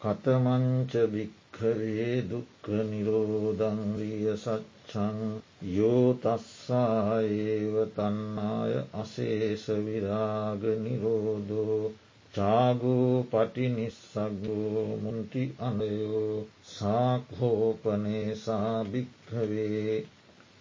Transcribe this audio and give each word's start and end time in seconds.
කතමංච 0.00 1.08
භික්හවේ 1.08 2.24
දුක්ක 2.24 2.86
නිරෝධංරිය 2.86 4.36
සච්චන් 4.36 5.40
යෝතස්සාඒව 5.70 7.88
තන්නාය 7.94 8.84
අසේෂ 8.94 9.84
විරාග 9.84 10.82
නිරෝධෝ 10.82 11.92
චාගෝ 12.34 13.26
පටිනිස්සගෝ 13.30 14.98
මුන්ති 15.02 15.54
අඳයෝ 15.60 16.46
සාක්හෝපනේසා 16.70 18.86
භික්හවේ 18.86 20.06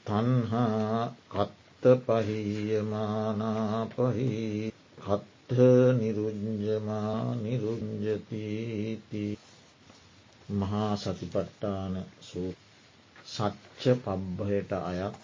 තන්හා 0.05 1.13
කත්ත 1.29 1.83
පහියමානාපහි 2.05 4.71
කත්ත 4.71 4.74
නිරුංජමා 5.49 7.35
නිරුංජතීති 7.35 9.25
මහා 10.51 10.93
සතිපට්ටාන 10.95 11.95
සූ 12.19 12.49
සච්ච 13.27 13.83
පබ්බහයට 13.97 14.71
අයත් 14.81 15.15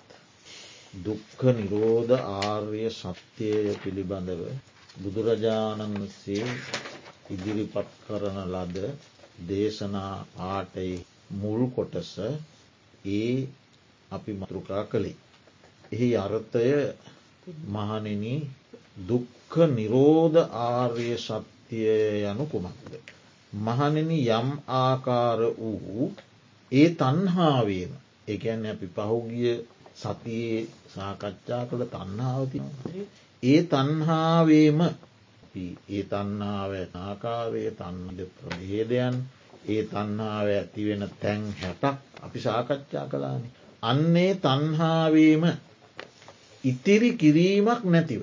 දුක්ඛ 1.01 1.43
නිරෝධ 1.51 2.13
ආර්ය 2.33 2.83
සත්‍යය 2.91 3.67
පිළිබඳව 3.81 4.41
බුදුරජාණන් 4.97 5.97
වසේ 6.01 6.45
ඉදිරිපත් 7.29 7.89
කරන 8.03 8.37
ලද 8.45 8.77
දේශනා 9.47 10.15
ආටයි 10.45 10.95
මුල් 11.31 11.61
කොටස 11.71 12.13
ඒ 13.11 13.35
අපි 14.11 14.31
මතෘකා 14.33 14.83
කළේ. 14.85 15.17
එහි 15.91 16.09
අර්ථය 16.17 16.67
මහනෙන 17.67 18.25
දුක්ඛ 18.97 19.57
නිරෝධ 19.69 20.37
ආර්ය 20.61 21.09
සත්‍යය 21.17 22.25
යනු 22.25 22.45
කුමක්ද. 22.45 22.93
මහනෙන 23.53 24.11
යම් 24.11 24.49
ආකාර 24.77 25.39
වූ 25.57 26.05
ඒ 26.71 26.89
තන්හාවේම 26.95 27.91
එකැන්න 28.27 28.65
අපි 28.67 28.87
පහුගිය 28.89 29.55
සතියේ 29.95 30.67
සාකච්ඡා 30.89 31.63
කළ 31.65 31.83
තන්නාවති 31.87 32.59
ඒ 33.43 33.61
තන්හාවේම 33.65 34.79
ඒ 35.53 36.03
තන්නාව 36.05 36.71
ආකාරය 36.99 37.63
තන්නද 37.73 38.19
ප්‍රභේදයන් 38.35 39.15
ඒ 39.65 39.83
තන්හාාව 39.85 40.47
ඇතිවෙන 40.49 41.03
තැන් 41.17 41.41
හැටක් 41.55 41.97
අපි 42.21 42.39
සාකච්ඡා 42.39 43.05
කලාන. 43.07 43.43
අන්නේ 43.83 44.33
තන්හාවීම 44.37 45.43
ඉතිරි 46.63 47.09
කිරීමක් 47.13 47.83
නැතිව. 47.85 48.21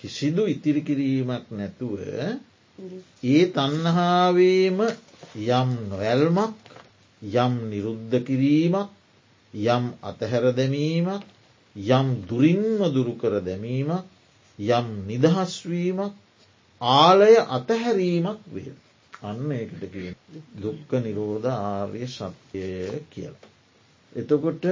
කිසිදු 0.00 0.42
ඉතිරි 0.46 0.82
කිරීමක් 0.82 1.44
නැතුව 1.50 1.92
ඒ 3.24 3.42
තන්හාවීම 3.48 4.78
යම් 5.50 5.70
නොවැල්මක් 5.88 6.56
යම් 7.22 7.52
නිරුද්ධ 7.70 8.16
කිරීමක් 8.22 8.88
යම් 9.54 9.84
අතහැර 10.02 10.44
දැමීමක් 10.52 11.22
යම් 11.76 12.06
දුරින්ම 12.24 12.80
දුරුකර 12.90 13.34
දැමීමක් 13.40 14.04
යම් 14.58 14.86
නිදහස්වීමක් 15.06 16.14
ආලය 16.80 17.34
අතහැරීමක් 17.48 18.40
වේ. 18.46 18.72
අන්න 19.22 19.52
එකට 19.52 19.82
කිය 19.92 20.14
දුක්ක 20.56 20.90
නිරෝධ 20.98 21.46
ආර්ය 21.46 22.06
සත්‍යය 22.08 23.04
කියලා. 23.10 23.48
එතකොට 24.12 24.64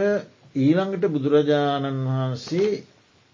ඊළඟට 0.56 1.04
බුදුරජාණන් 1.06 2.06
වහන්සේ 2.06 2.82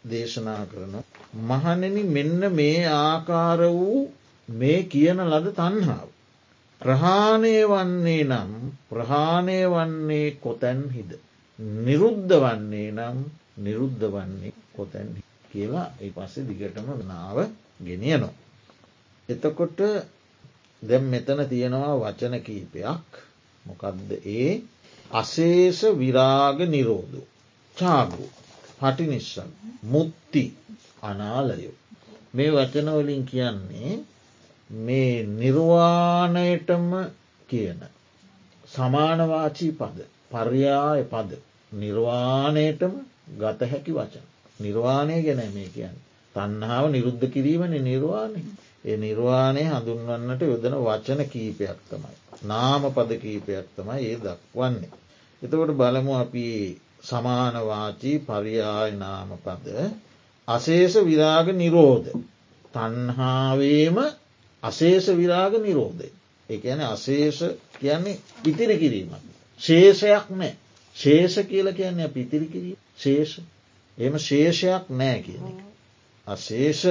දේශනා 0.04 0.62
කරන. 0.66 0.94
මහනෙන 1.42 1.96
මෙන්න 2.08 2.40
මේ 2.52 2.86
ආකාර 2.86 3.60
වූ 3.70 4.00
මේ 4.48 4.80
කියන 4.84 5.18
ලද 5.22 5.46
තන්හාාව. 5.52 6.08
ප්‍රහාණය 6.80 7.54
වන්නේ 7.64 8.24
නම් 8.24 8.50
ප්‍රහාණය 8.88 9.58
වන්නේ 9.66 10.28
කොතැන් 10.36 10.80
හිද. 10.90 11.10
නිරුද්ධ 11.78 12.34
වන්නේ 12.36 12.90
නම් 12.92 13.18
නිරුද්ධ 13.58 14.04
වන්නේ 14.06 14.52
කොතැන් 14.72 15.08
කියලා 15.50 15.88
ඒ 16.00 16.10
පස්සේ 16.10 16.44
දිගටම 16.44 16.88
නාව 17.04 17.36
ගෙනියනවා. 17.80 18.34
එතකොට 19.28 19.78
දැම් 20.82 21.04
මෙතන 21.06 21.40
තියෙනවා 21.48 21.94
වචන 21.96 22.34
කීපයක් 22.40 23.10
මොකක්ද 23.64 24.10
ඒ 24.30 24.50
අසේෂ 25.10 25.80
විරාග 25.94 26.58
නිරෝධ 26.66 27.16
චාගු 27.76 28.24
පටිනිශ්සන් 28.78 29.50
මුත්ති 29.84 30.44
අනාලයෝ. 31.04 31.76
මේ 32.34 32.50
වචනවලින් 32.50 33.24
කියන්නේ 33.24 33.92
මේ 34.70 35.14
නිර්වාණයටම 35.32 36.90
කියන 37.48 37.80
සමානවාචී 38.68 39.72
පද 39.72 39.98
පර්යාය 40.30 41.02
පද 41.04 41.30
නිර්වාණයටම 41.72 42.94
ගත 43.38 43.60
හැකි 43.70 43.92
වචන. 43.92 44.26
නිර්වාණය 44.60 45.16
ගැන 45.22 45.42
මේ 45.54 45.68
කියන්න. 45.68 45.96
තන්නාව 46.34 46.84
නිරුද්ධ 46.90 47.26
කිරීමන 47.30 47.74
නිර්වාණය. 47.82 48.40
ඒ 48.84 48.96
නිර්වාණය 48.96 49.62
හඳුන්වන්නට 49.64 50.42
යොදන 50.44 50.76
වචන 50.80 51.20
කීපයක් 51.26 51.78
තමයි. 51.90 52.16
නාම 52.42 52.82
පද 52.92 53.10
කීපයක් 53.18 53.66
තමයි 53.76 54.00
ඒ 54.04 54.16
දක්වන්නේ. 54.16 54.92
එතකොට 55.42 55.72
බලමු 55.72 56.12
අපි 56.14 56.46
සමානවාචී 57.02 58.18
පරියාය 58.18 58.90
නාම 58.94 59.30
පද 59.44 59.66
අසේෂ 60.48 60.94
විරාග 61.02 61.46
නිරෝධ. 61.52 62.10
තන්හාවේම 62.74 63.96
අසේෂ 64.62 65.06
විරාග 65.12 65.52
නිරෝධය. 65.58 66.08
එකන 66.48 66.80
අසේෂ 66.82 67.40
කියන්නේ 67.74 68.18
ඉතිරි 68.44 68.76
කිරීමක්. 68.76 69.22
ශේෂයක් 69.60 70.26
නෑ. 70.30 70.54
ශේෂ 70.96 71.36
කියල 71.44 71.72
කියන්නේ 71.72 72.08
පිතිරි 72.08 72.46
කිරීම 72.46 72.76
ශේෂ 72.96 73.40
එම 73.98 74.18
ශේෂයක් 74.18 74.84
නෑ 74.90 75.18
කියන 75.20 75.44
එක. 75.44 75.58
අශේෂ 76.26 76.82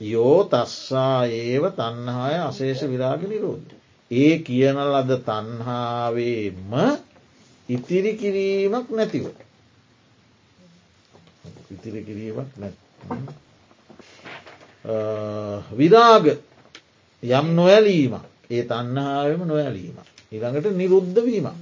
යෝ 0.00 0.38
තස්සා 0.46 1.24
ඒව 1.26 1.64
තන්හාය 1.72 2.36
අශේෂ 2.40 2.80
විරාග 2.84 3.22
නිරෝධ. 3.24 3.72
ඒ 4.10 4.38
කියන 4.40 4.78
ලද 4.84 5.10
තන්හාවේම 5.22 6.72
ඉතිරි 7.68 8.12
කිරීමක් 8.14 8.88
නැතිව. 8.90 9.26
ඉතිරි 11.70 12.00
කිරීමක් 12.04 12.50
නැ. 12.58 12.72
විරාග 15.72 16.26
යම් 17.22 17.46
නොයලීම 17.54 18.14
ඒ 18.50 18.62
තන්නහාවම 18.64 19.42
නොයලීම. 19.44 19.96
ඉළඟට 20.32 20.66
නිරුද්ධ 20.72 21.18
වීමක්. 21.20 21.58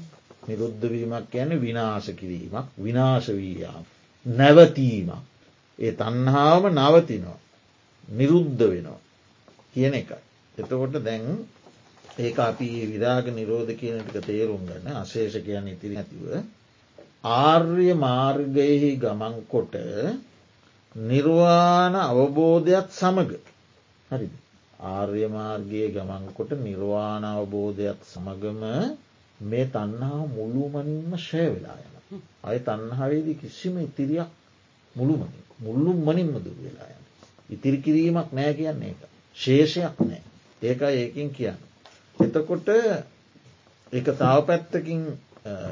නිරුද්ධ 0.48 0.84
වීමක් 0.86 1.34
යන 1.34 1.50
විනාශ 1.60 2.10
කිරීමක් 2.12 2.66
විනාශ 2.78 3.30
වීයාම. 3.30 3.84
නැවතීමක්. 4.26 5.22
ඒ 5.78 5.92
තන්හාාවම 5.92 6.66
නවතිනවා. 6.72 7.38
නිරුද්ධ 8.08 8.62
වෙනවා. 8.64 9.00
කියන 9.74 9.94
එකයි. 9.94 10.20
එතකොට 10.54 10.96
දැන් 11.00 11.24
ඒ 12.18 12.32
අපි 12.40 12.68
විරාග 12.86 13.26
නිරෝධ 13.28 13.72
කියනටික 13.72 14.22
තේරුම් 14.22 14.62
ගන්න 14.62 14.96
අශේෂ 14.96 15.36
කියන්න 15.38 15.68
ඉතිරි 15.68 15.96
ඇතිව. 15.96 16.22
ආර්ය 17.24 17.90
මාර්ගයෙහි 17.96 18.90
ගමන්කොට 18.96 19.74
නිර්වාණ 20.94 21.94
අවබෝධයක් 22.02 22.88
සමඟ 22.90 23.32
හරි 24.10 24.28
ආර්ය 24.86 25.24
මාර්ගයේ 25.28 25.88
ගමන්කොට 25.90 26.50
නිර්වාණ 26.58 27.24
අවබෝධයක් 27.26 27.98
සමගම 28.04 28.62
මේ 29.40 29.66
තන්හා 29.66 30.20
මුළුමනින්ම 30.28 31.12
ශය 31.18 31.44
වෙලා 31.46 31.78
යන. 31.78 31.94
අය 32.44 32.58
තන්නහාවේදී 32.60 33.36
කිසිම 33.36 33.74
ඉතිරියක් 33.80 34.30
මුළුමනි 34.96 35.40
මුල්ලුම් 35.58 35.98
මනින්ම 35.98 36.34
දුර 36.36 36.56
වෙලා 36.58 36.90
යන. 36.90 37.02
ඉතිරි 37.50 37.78
කිරීමක් 37.78 38.28
නෑ 38.32 38.52
කියන්නේ 38.52 38.90
එක. 38.90 39.00
ශේෂයක් 39.36 39.96
නෑ. 40.00 40.22
ඒකයි 40.62 40.94
ඒකින් 40.94 41.30
කියන්න. 41.30 41.58
එතකොට 42.18 42.68
එක 43.92 44.06
තාව 44.14 44.40
පැත්තකින් 44.46 45.02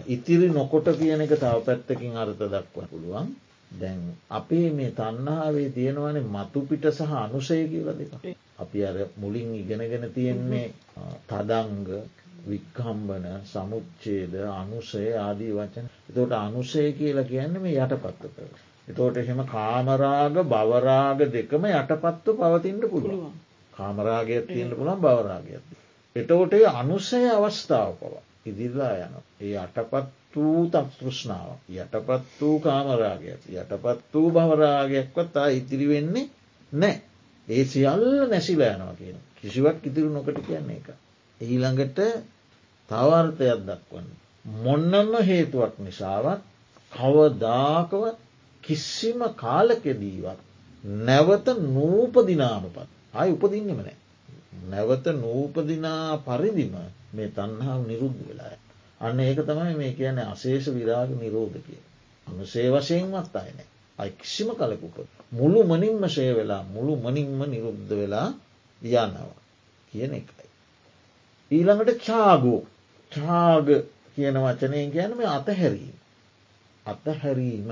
ඉතිරි 0.06 0.48
නොකොට 0.50 0.86
කියන 0.94 1.20
එක 1.20 1.34
තව 1.34 1.56
පැත්තකින් 1.62 2.16
අර්ථ 2.16 2.36
දක්ව 2.44 2.86
පුළුවන් 2.86 3.28
දැන් 3.70 4.00
අපේ 4.30 4.70
මේ 4.70 4.90
තන්නාවේ 4.92 5.68
තියෙනවනේ 5.70 6.24
මතු 6.26 6.60
පිට 6.62 6.84
සහ 6.88 7.12
අනුසය 7.16 7.56
කියල 7.66 7.88
දෙක. 7.90 8.12
අපි 8.58 8.78
අර 8.80 8.96
මුලින් 9.16 9.54
ඉගෙනගෙන 9.54 10.04
තියෙන්නේ 10.10 10.66
තදංග 11.26 11.88
වික්කම්බන 12.44 13.24
සමුච්චේද 13.44 14.34
අනුසය 14.54 15.04
ආදී 15.16 15.52
වචන 15.52 15.86
එතෝට 16.08 16.32
අනුසය 16.38 16.82
කියලා 16.92 17.24
කියන්න 17.24 17.54
මේ 17.58 17.78
යටපත්ත 17.78 18.22
කර. 18.34 18.50
එතෝට 18.88 19.16
එහෙම 19.16 19.40
කාමරාග 19.46 20.36
බවරාග 20.44 21.20
දෙකම 21.30 21.64
යටපත්ව 21.70 22.36
පවතින්ට 22.40 22.84
පුළුවන්. 22.90 23.32
කාමරාගයක් 23.72 24.44
තියෙන්ට 24.46 24.76
පුළන් 24.76 25.00
බවරාගයක්. 25.00 25.64
එතෝට 26.16 26.52
අනුසය 26.72 27.22
අවස්ථාව 27.30 27.96
පවා 27.96 28.22
ඉදිරලා 28.46 28.94
යන. 28.98 29.14
ඒ 29.40 29.56
අටපත් 29.56 30.08
වූ 30.34 30.62
තක් 30.66 30.88
තෘෂ්ණාව 30.98 31.50
යටපත් 31.74 32.40
වූ 32.40 32.56
කාමරාගයක් 32.60 33.42
යටපත් 33.52 34.14
වූ 34.14 34.28
භවරාගයක්වත් 34.30 35.28
තා 35.32 35.48
ඉතිරි 35.50 35.86
වෙන්නේ 35.88 36.30
නෑ. 36.72 36.96
ඒ 37.48 37.64
සියල්ල 37.64 38.04
නැසිලා 38.30 38.72
යනවා 38.74 38.94
කියන 38.94 39.18
කිසිවක් 39.36 39.78
ඉතිරු 39.82 40.08
නොකට 40.10 40.38
කියන්නේ 40.40 40.76
එක. 40.76 40.88
ඊළඟට 41.40 41.98
තවර්ථයක් 42.90 43.60
දක්වන්න. 43.62 44.08
මොන්නම 44.58 45.12
හේතුවක් 45.22 45.74
නිසාවත් 45.78 46.40
කවදාකවත් 46.92 48.16
කිසිම 48.64 49.20
කාලකෙදීවත් 49.36 50.40
නැවත 51.02 51.46
නූපදිනාමපත් 51.68 52.88
අයි 53.14 53.30
උපදින්නම 53.32 53.78
නෑ. 53.78 53.96
නැවත 54.64 55.06
නූපදිනා 55.16 56.08
පරිදිම 56.18 56.74
මේ 57.12 57.28
තන්හාව 57.28 57.80
නිරුද්ධ 57.86 58.20
වෙලාය. 58.28 58.56
අන්න 59.00 59.20
ඒක 59.20 59.40
තමයි 59.40 59.74
මේ 59.74 59.92
කියන 59.92 60.18
අශේෂ 60.24 60.66
විරාග 60.68 61.10
නිරෝධ 61.14 61.58
කිය. 61.66 61.82
අනුසේ 62.26 62.68
වශයෙන්වත් 62.70 63.34
අයනෑ. 63.36 63.68
අයි 63.98 64.10
කිසිම 64.10 64.48
කලකුප. 64.50 64.96
මුළු 65.32 65.60
මනින්ම 65.64 66.04
ශය 66.08 66.26
වෙලා 66.34 66.62
මුළු 66.64 66.92
මනින්ම 66.96 67.40
නිරුද්ධ 67.44 67.92
වෙලා 67.92 68.28
යනවා 68.82 69.34
කියන 69.92 70.12
එකයි. 70.14 70.46
ඊළඟට 71.50 72.00
චාගෝ 72.00 72.60
චාග 73.12 73.68
කියන 74.14 74.36
වචනය 74.38 74.80
ගැන 74.90 75.12
මේ 75.16 75.30
අතහැරීම. 75.30 75.96
අතහැරීම 76.86 77.68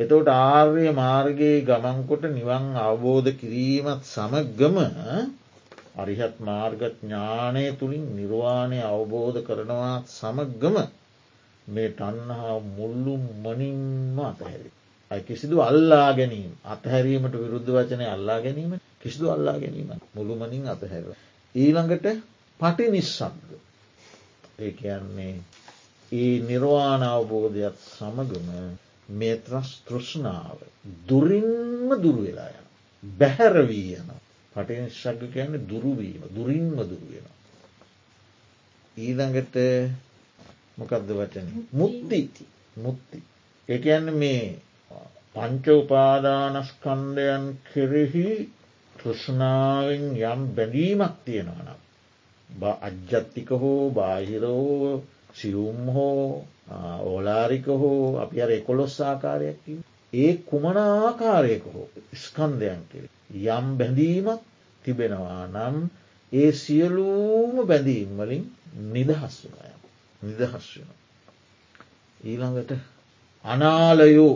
එතවට 0.00 0.28
ආර්ය 0.28 0.86
මාර්ගයේ 0.92 1.60
ගමන්කොට 1.60 2.24
නිවන් 2.30 2.66
අවබෝධ 2.78 3.30
කිරීමත් 3.30 4.02
සමගම 4.04 4.76
අරිහත් 5.98 6.40
මාර්ග 6.40 6.80
ඥානය 6.80 7.76
තුළින් 7.78 8.16
නිර්වාණය 8.16 8.80
අවබෝධ 8.82 9.38
කරනවාත් 9.44 10.04
සමගම 10.08 10.76
මේ 11.68 11.88
තන්නහා 11.88 12.60
මුල්ලු 12.60 13.14
මනින්ම 13.42 14.18
අතහැරි. 14.20 14.70
අයි 15.10 15.22
කිසිදු 15.22 15.60
අල්ලා 15.60 16.12
ගැනීම 16.12 16.52
අතහැරීමට 16.64 17.34
විරුද්ධ 17.34 17.70
වචනය 17.70 18.04
අල්ලා 18.04 18.40
ගැනීම 18.40 18.72
කිසිදු 19.00 19.30
අල්ලා 19.30 19.58
ගැනීම 19.58 19.90
මුළුමනින් 20.14 20.68
අතහැර. 20.68 21.04
ඊළඟට 21.54 22.06
පටි 22.60 22.90
නිස්සක්ද. 22.90 23.50
ඒ 24.58 24.72
කියන්නේ 24.72 25.34
ඒ 26.12 26.40
නිර්වාණ 26.40 27.02
අවබෝධයක් 27.02 27.76
සමගම 27.98 28.48
මේ 29.10 29.36
ත්‍රස් 29.36 29.70
තෘෂ්ණාව 29.88 30.58
දුරින්ම 31.08 31.90
දුරුවෙලා 32.02 32.48
යන. 32.48 32.66
බැහැරවී 33.04 33.96
යන 34.58 34.64
පටිනිශ්ශක්ග 34.64 35.32
කියන්නේ 35.32 35.66
දුරුවීම 35.66 36.22
දුරින්ම 36.34 36.76
දුරුවෙන. 36.82 37.26
ඊළඟට 38.96 39.56
මොකක්ද 40.78 41.10
වචන 41.10 41.48
මුත්ති 41.72 42.20
මුත්ති. 42.76 43.18
එකන්න 43.68 44.06
මේ 44.14 44.58
පංච 45.34 45.66
උපාදානස්කන්ඩයන් 45.74 47.44
කෙරෙහි 47.64 48.28
තෘෂ්ණාවෙන් 48.94 50.04
යම් 50.22 50.40
බැඳීමක් 50.54 51.14
තියෙනවනම්. 51.24 51.78
අජ්ජත්තික 52.80 53.50
හෝ 53.52 53.90
බාහිරෝ 53.90 55.02
සියුම් 55.34 55.80
හෝ 55.88 56.44
ඕලාරික 57.02 57.66
හෝ 57.66 58.18
අපි 58.18 58.42
අර 58.42 58.50
එකොළොස් 58.50 58.96
ආකාරයක් 59.00 59.62
ඒ 60.12 60.32
කුමන 60.46 60.76
ආකාරයක 60.78 61.64
හෝ 61.64 61.86
ස්කන්දයන් 62.14 62.82
කෙරේ. 62.90 63.17
යම් 63.30 63.66
බැඳීමක් 63.78 64.40
තිබෙනවා 64.82 65.46
නම් 65.46 65.76
ඒ 66.32 66.52
සියලූම 66.54 67.66
බැඳීම් 67.66 68.10
වලින් 68.16 68.44
නිදහස් 68.88 69.36
වනය 69.46 69.72
නිදහස් 70.22 70.66
වෙන. 70.76 70.90
ඊළඟට 72.20 72.72
අනාලයෝ 73.44 74.34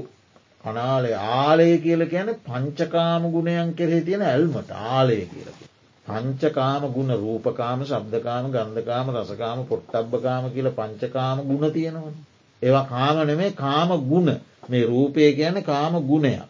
අනාලය 0.65 1.13
ආලය 1.13 1.79
කියල 1.79 2.03
කියන 2.07 2.29
පංචකාම 2.41 3.23
ගුණයන් 3.31 3.75
කෙරෙහි 3.75 4.03
තියෙන 4.03 4.23
ඇල්මට 4.23 4.71
ආලය 4.71 5.19
කියලක. 5.27 5.59
පංචකාම 6.07 6.83
ගුණ 6.89 7.13
රූපකාම 7.15 7.81
ශබ්දකාම 7.85 8.45
ගන්ධකාම 8.51 9.07
රසකාම 9.13 9.59
පොට්ටබ්බකාම 9.65 10.45
කියල 10.51 10.69
පංචකාම 10.71 11.39
ගුණ 11.43 11.73
තියෙනවන. 11.73 12.15
ඒවා 12.63 12.87
කාම 12.87 13.17
නෙමේ 13.27 13.51
කාම 13.55 13.91
ගුණ 14.03 14.31
මේ 14.69 14.85
රූපය 14.85 15.33
කියන 15.33 15.57
කාම 15.63 15.95
ගුණයක්. 16.03 16.43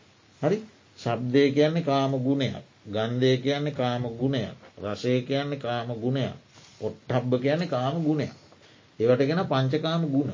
හරි 0.42 0.56
ශබ්දය 1.02 1.42
කියන්නේ 1.50 1.82
කාම 1.82 2.12
ගුණයක්. 2.18 2.64
ගන්ධය 2.86 3.36
කියන්නේ 3.38 3.72
කාම 3.72 4.02
ගුණයක්. 4.12 4.56
රසය 4.82 5.22
කියන්නේ 5.22 5.58
කාම 5.58 5.88
ගුණයක්. 5.96 6.34
ඔට්ටබ්බ 6.80 7.32
කියන්නේ 7.38 7.68
කාම 7.68 7.96
ගුණයක්. 8.00 8.32
ඒවට 8.98 9.22
ගෙන 9.22 9.42
පංචකාම 9.46 10.02
ගුණ. 10.08 10.32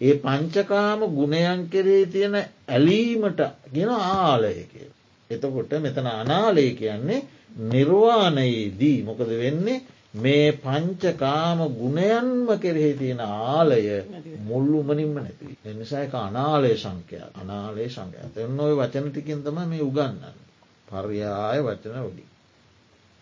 ඒ 0.00 0.14
පංචකාම 0.16 1.00
ගුණයන් 1.10 1.68
කෙරේ 1.68 2.06
තියෙන 2.06 2.36
ඇලීමට 2.68 3.40
ගෙන 3.68 3.90
ආලය 3.90 4.54
කිය. 4.64 4.88
එතකොට 5.30 5.72
මෙතන 5.78 6.06
අනාලය 6.08 6.66
කියන්නේ 6.72 7.26
නිර්වාණයේදී 7.64 8.98
මොකද 9.02 9.30
වෙන්නේ 9.36 9.82
මේ 10.14 10.52
පංචකාම 10.54 11.58
ගුණයන්ම 11.70 12.48
කෙරෙහි 12.56 12.94
තියෙන 12.94 13.20
ආලය 13.20 13.82
මුල්ලුමනින්ම 14.40 15.14
නැති. 15.16 15.56
එනිසා 15.64 16.02
එක 16.02 16.14
අනාලය 16.16 16.74
සංඛ්‍ය 16.76 17.18
අනාලේ 17.34 17.88
සංඛ්‍ය 17.88 18.18
එන්න 18.38 18.60
ඔය 18.60 18.74
වචනටිකින් 18.74 19.42
තම 19.42 19.58
මේ 19.64 19.82
උගන්නන්න. 19.82 20.36
පර්යාය 20.88 21.58
වචන 21.60 21.96
වඩි. 22.02 22.24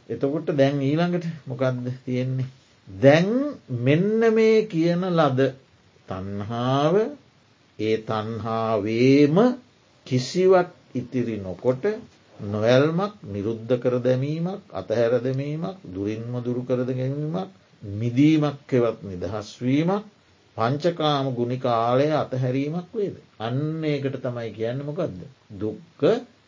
එතකොට 0.08 0.49
දැන් 0.52 0.81
ඊළඟට 0.81 1.26
මොකක්ද 1.46 1.87
තියෙන්නේ. 2.05 2.49
දැන් 2.88 3.31
මෙන්න 3.79 4.20
මේ 4.31 4.58
කියන 4.64 5.02
ලද 5.11 5.41
තන්හාාව 6.08 6.94
ඒ 7.79 7.96
තන්හාාවේම 8.02 9.37
කිසිවත් 10.06 10.70
ඉතිරි 10.94 11.37
නොකොට 11.38 11.84
නොවැල්මක් 12.40 13.14
නිරුද්ධ 13.25 13.75
කර 13.76 13.94
දැමීමක් 14.00 14.62
අතහැර 14.73 15.12
දැමීමක් 15.20 15.79
දුරින්ම 15.87 16.35
දුරු 16.40 16.62
කරද 16.62 16.90
ගැනීමක් 16.93 17.50
මිදීමක් 17.82 18.73
එවත් 18.73 19.02
නිදහස්වීමක් 19.05 20.05
පංචකාම 20.56 21.26
ගුණි 21.32 21.58
කාලය 21.58 22.08
අතහැරීමක් 22.12 22.88
වේද. 22.93 23.17
අන්න 23.38 23.85
ඒකට 23.85 24.17
තමයි 24.19 24.50
කියන්න 24.52 24.82
මොකක්ද. 24.82 25.20
දුක්ක 25.52 26.00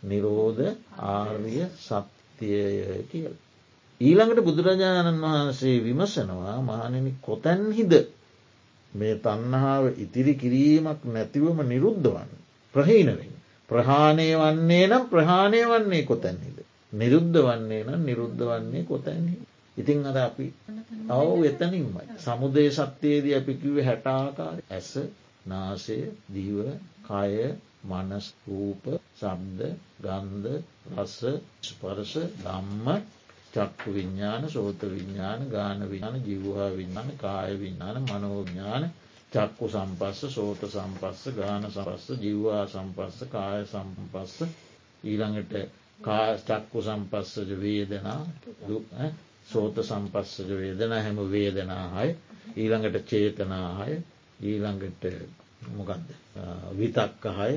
නිරෝධ 0.02 0.62
ආර්ය 1.08 1.66
සත්‍යය 1.78 3.04
කියල. 3.10 3.34
ඊළඟට 4.00 4.40
බුදුරජාණන් 4.40 5.20
වහන්සේ 5.20 5.76
විමසනවා 5.80 6.56
මහනෙනි 6.60 7.12
කොතැන්හිද 7.20 7.92
මේ 8.92 9.14
තන්නහාාව 9.16 9.84
ඉතිරි 9.96 10.34
කිරීමක් 10.34 11.00
නැතිවම 11.06 11.58
නිරුද්ධ 11.64 12.06
වන්න. 12.06 12.30
ප්‍රහීනවෙන්. 12.74 13.39
ප්‍රහාණය 13.70 14.28
වන්නේ 14.36 14.84
නම් 14.86 15.04
ප්‍රහාණය 15.08 15.60
වන්නේ 15.66 16.02
කොතැන්හිද. 16.04 16.58
නිරුද්ධ 16.92 17.38
වන්නේ 17.40 17.82
නම් 17.84 18.02
නිරුද්ධ 18.04 18.42
වන්නේ 18.48 18.84
කොතැන්හි. 18.84 19.36
ඉතිං 19.76 19.98
අද 20.04 20.18
අපි 20.18 20.46
ඔව 21.12 21.44
එතනින්මයි. 21.44 22.04
සමුදය 22.18 22.66
සත්‍යයේදී 22.72 23.34
අපි 23.34 23.52
කිව 23.56 23.76
හැටාකාර 23.80 24.56
ඇස 24.70 24.90
නාසය 25.46 25.98
දීව 26.28 26.58
කය 27.04 27.36
මනස් 27.84 28.26
රූප 28.46 28.84
සබ්ද 29.16 29.60
ගන්ධ 30.00 30.48
රස 30.94 31.16
ස්පරස 31.62 32.12
දම්ම 32.38 32.86
චක්කු 33.52 33.88
විඤ්ඥාන 33.90 34.42
සෝත 34.48 34.80
විඤ්ඥාන 34.86 35.40
ගාන 35.48 35.80
විඥාන 35.84 36.18
ජිවහා 36.22 36.70
විඥාන 36.72 37.10
කාය 37.16 37.52
විඥාන 37.56 37.96
මනෝඥාන 38.02 38.84
චක්කු 39.32 39.68
සම්පස්ස 39.68 40.20
සෝත 40.28 40.62
සම්පස්ස 40.66 41.28
ගාන 41.32 41.66
සපස්ස 41.68 42.06
ජිව්වා 42.18 42.66
සම්පස්ස 42.66 43.24
කාය 43.28 43.66
සම්පස්ස. 43.66 44.36
ඊළඟට 45.04 45.54
චක්කු 46.44 46.82
සම්පස්සජ 46.82 47.52
වේදනා 47.56 48.20
සෝත 49.46 49.76
සම්පස්සජ 49.80 50.50
වේදන 50.52 50.92
හැම 50.94 51.18
වේදනාහය. 51.28 52.16
ඊළඟට 52.56 53.06
චේතනාහය. 53.06 54.00
ඊළඟට 54.42 55.04
මොකක්ද 55.68 56.08
විතක්කහය. 56.74 57.52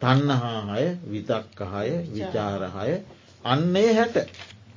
තන්නහාහය 0.00 0.86
විතක්කහය 1.06 1.88
විචාරහය. 2.10 3.00
අන්නේ 3.44 3.94
හැට. 3.94 4.16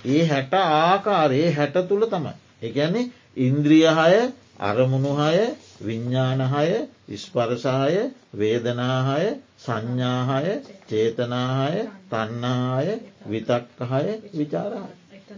ඒ 0.06 0.24
හැට 0.26 0.54
ආකාරයේ 0.54 1.52
හැට 1.54 1.76
තුළ 1.88 2.06
තමයි. 2.08 2.34
එකන්නේ 2.62 3.12
ඉන්ද්‍රියහය 3.40 4.24
අරමුණුහය 4.62 5.46
විඤ්ඥානහය 5.84 6.78
ස්පරසාය 7.18 7.96
වේදනාහය 8.34 9.28
සංඥාහය 9.60 10.54
චේතනාහය 10.90 11.82
තන්නාය 12.10 12.88
විතක්කහය 13.28 14.14
විචාරහය. 14.34 14.84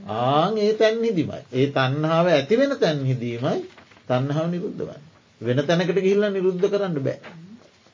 ආං 0.07 0.53
ඒ 0.57 0.73
තැන් 0.75 0.95
හිදිමයි. 0.99 1.41
ඒ 1.53 1.67
තන්නාව 1.69 2.25
ඇතිවෙන 2.29 2.77
තැන් 2.77 3.03
හිදීමයි 3.03 3.59
තන්නාව 4.07 4.45
නිරුද්ධ 4.49 4.81
වන්න. 4.81 5.03
වෙන 5.41 5.59
තැනකට 5.63 5.97
ගිහිල්ල 5.97 6.25
නිරුද්ධ 6.29 6.65
කරන්න 6.67 6.97
බෑ. 7.01 7.19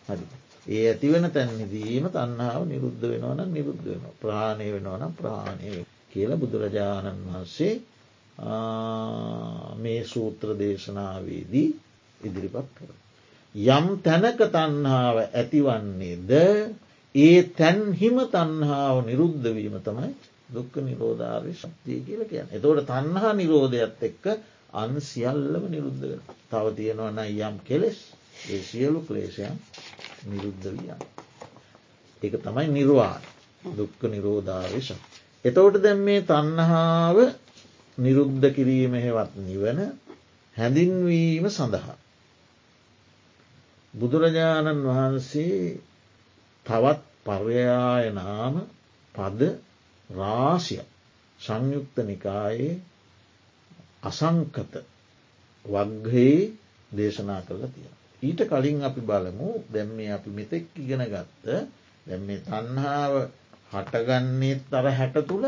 හරි. 0.07 0.25
ඒ 0.67 0.83
ඇතිවෙන 0.87 1.25
තැන්හිදීම 1.29 2.05
තන්නාව 2.09 2.61
නිරුද්ධ 2.65 3.03
වෙනවන 3.03 3.39
නිරුද්ධ 3.49 3.85
වෙන 3.85 4.03
ප්‍රාණය 4.17 4.67
වෙනවනම් 4.69 5.13
ප්‍රාණය 5.13 5.69
කියල 6.09 6.31
බුදුරජාණන් 6.35 7.23
වහන්සේ 7.25 7.73
මේ 9.77 10.01
සූත්‍ර 10.05 10.49
දේශනාවේදී 10.55 11.69
ඉදිරිපත් 12.23 12.67
කර. 12.75 12.91
යම් 13.55 13.85
තැනක 13.99 14.39
තන්හාාව 14.49 15.17
ඇතිවන්නේ 15.31 16.17
ද 16.23 16.31
ඒ 17.15 17.39
තැන් 17.51 17.79
හිම 17.93 18.17
තන්හාාව 18.27 18.97
නිරුද්ධවීම 19.05 19.75
තමයි 19.79 20.11
දුක්ක 20.49 20.73
නිරෝධාර්ය 20.79 21.51
ශක්තිය 21.53 21.99
කියල 22.01 22.21
කියන. 22.25 22.47
එතවට 22.49 22.87
තන්හා 22.87 23.33
නිරෝධයත් 23.33 24.01
එක්ක 24.01 24.25
අන් 24.73 24.91
සියල්ලම 25.01 25.63
නිරුද්ධ 25.67 26.03
තව 26.49 26.65
තියෙනවන 26.75 27.19
යම් 27.39 27.55
කෙලෙස් 27.61 27.99
ඒ 28.45 28.61
සියලු 28.61 28.99
ක්ලේෂයන් 29.01 29.55
නිරුද්ධ 30.25 30.67
වියන්. 30.69 31.01
එක 32.21 32.33
තමයි 32.37 32.67
නිර්වාණ 32.69 33.23
දුක්ක 33.77 34.01
නිරෝධාර්ය 34.05 34.81
ශක්ති. 34.81 35.17
එතවට 35.45 35.81
දැම් 35.81 35.99
මේ 36.01 36.21
තන්නහාාව 36.23 37.17
නිරුද්ධ 37.97 38.47
කිරීම 38.51 38.93
හෙවත් 38.97 39.33
නිවන 39.39 39.79
හැඳින්වීම 40.57 41.45
සඳහා. 41.49 41.95
බුදුරජාණන් 43.93 44.85
වහන්සේ 44.85 45.79
තවත් 46.65 47.01
පර්යායනාම 47.25 48.55
පද 49.15 49.41
රාශිය 50.09 50.83
සංයුක්ත 51.39 51.97
නිකායේ 52.03 52.73
අසංකත 54.03 54.73
වග්හයේ 55.65 56.51
දේශනා 56.91 57.41
කරලා 57.41 57.69
තියෙන. 57.69 57.95
ඊට 58.23 58.41
කලින් 58.45 58.79
අපි 58.81 59.01
බලමු 59.01 59.49
දැම් 59.67 59.89
මේ 59.89 60.11
අපි 60.11 60.29
මෙතෙක් 60.31 60.65
ඉගෙන 60.75 61.03
ගත්ත 61.07 61.45
දැම් 62.05 62.21
මේ 62.21 62.39
තන්හාාව 62.41 63.13
හටගන්නේ 63.71 64.55
තර 64.67 64.87
හැට 64.91 65.17
තුළ 65.27 65.45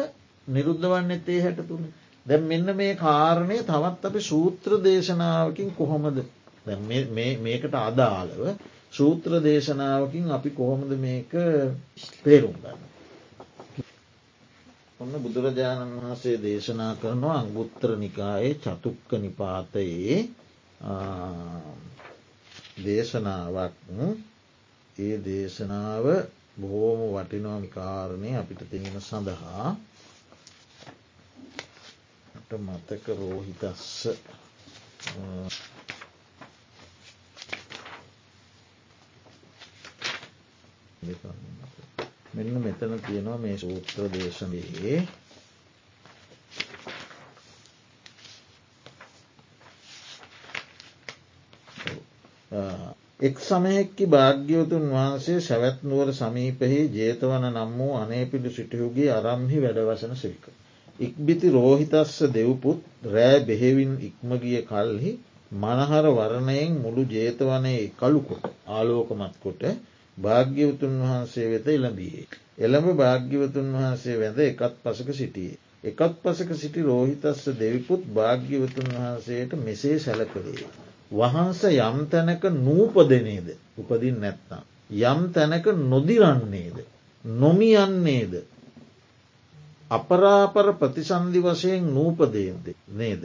නිරුද්ධ 0.48 0.86
වන්නෙත් 0.86 1.28
ඒ 1.28 1.42
හැට 1.42 1.60
තුළ 1.64 1.86
දැ 2.26 2.40
මෙන්න 2.42 2.76
මේ 2.76 2.94
කාරණය 2.98 3.58
තවත් 3.64 4.02
අපි 4.04 4.22
සූත්‍ර 4.22 4.72
දේශනාවකින් 4.82 5.70
කොහොමද 5.72 6.18
මේකට 6.66 7.76
අදාළව 7.82 8.42
සූත්‍ර 8.92 9.32
දේශනාවකින් 9.42 10.26
අපි 10.30 10.50
කොහොමද 10.52 10.92
මේක 10.98 11.32
තේරුම් 12.24 12.56
ගන්න. 12.56 12.82
ඔන්න 15.00 15.14
බුදුරජාණන් 15.20 15.96
වහන්සේ 15.96 16.38
දේශනා 16.40 16.94
කරනවා 16.96 17.38
අංගුත්තර 17.38 17.92
නිකායේ 17.98 18.54
චතුක්ක 18.58 19.10
නිපාතයේ 19.18 20.18
දේශනාවක් 22.80 23.76
ඒ 24.98 25.16
දේශනාව 25.22 26.06
බොහෝම 26.58 27.02
වටිනෝමිකාරණය 27.14 28.30
අපිට 28.36 28.62
තියෙන 28.70 29.02
සඳහා 29.02 29.68
මතක 32.60 33.06
රෝහිතස්ස 33.10 34.08
මෙන්න 42.34 42.56
මෙතන 42.60 42.94
තියෙනවා 43.02 43.38
මේ 43.40 43.58
සූත්‍ර 43.58 44.10
දේශනයේ 44.12 44.98
එක් 53.20 53.38
සමයෙක්කි 53.40 54.06
භාග්‍යවතුන් 54.08 54.86
වහන්සේ 54.90 55.40
සැවැත්නුවර 55.42 56.10
සමීපහි 56.14 56.80
ජේතවන 56.92 57.46
නම් 57.48 57.72
වූ 57.78 57.94
අනේපිඩු 57.96 58.50
සිටියුගේ 58.50 59.10
අරම්හි 59.12 59.62
වැඩවසන 59.62 60.16
සේක. 60.16 60.44
ඉක්බිති 61.00 61.48
රෝහිතස්ස 61.50 62.18
දෙව්පුත් 62.32 62.80
රෑ 63.08 63.38
බෙහෙවින් 63.42 63.94
ඉක්මගිය 64.02 64.60
කල්හි 64.64 65.14
මනහර 65.58 66.06
වරණයෙන් 66.12 66.76
මුළු 66.82 67.04
ජේතවනයේ 67.10 67.82
කළුකොට 67.98 68.46
ආලෝකමත් 68.70 69.36
කොට 69.40 69.64
භාග්‍යවතුන් 70.18 70.96
වහන්සේ 71.02 71.50
වෙත 71.50 71.68
එළඹියේ. 71.70 72.28
එළඹ 72.60 72.88
භාග්‍යවතුන් 72.96 73.70
වහන්සේ 73.74 74.20
වැඳ 74.20 74.40
එකත් 74.42 74.76
පසක 74.84 75.10
සිටියේ. 75.14 75.58
එකත් 75.84 76.16
පසක 76.24 76.56
සිටි 76.56 76.82
රෝහිතස්ස 76.82 77.46
දෙවිපුත් 77.56 78.04
භාග්‍යවතුන් 78.12 78.90
වහන්සේට 78.92 79.52
මෙසේ 79.60 79.98
සැලකවේ. 80.00 80.68
වහන්ස 81.12 81.62
යම් 81.66 82.00
තැනක 82.08 82.44
නූපදනේද 82.60 83.48
උපදින් 83.78 84.18
නැත්නම්. 84.20 84.64
යම් 85.04 85.22
තැනක 85.32 85.66
නොදිරන්නේද. 85.86 86.78
නොමියන්නේද. 87.26 88.34
අපරාපර 89.92 90.68
ප්‍රතිසන්ධි 90.76 91.40
වශයෙන් 91.42 91.94
නූපදේද 91.94 92.76
නේද. 92.94 93.24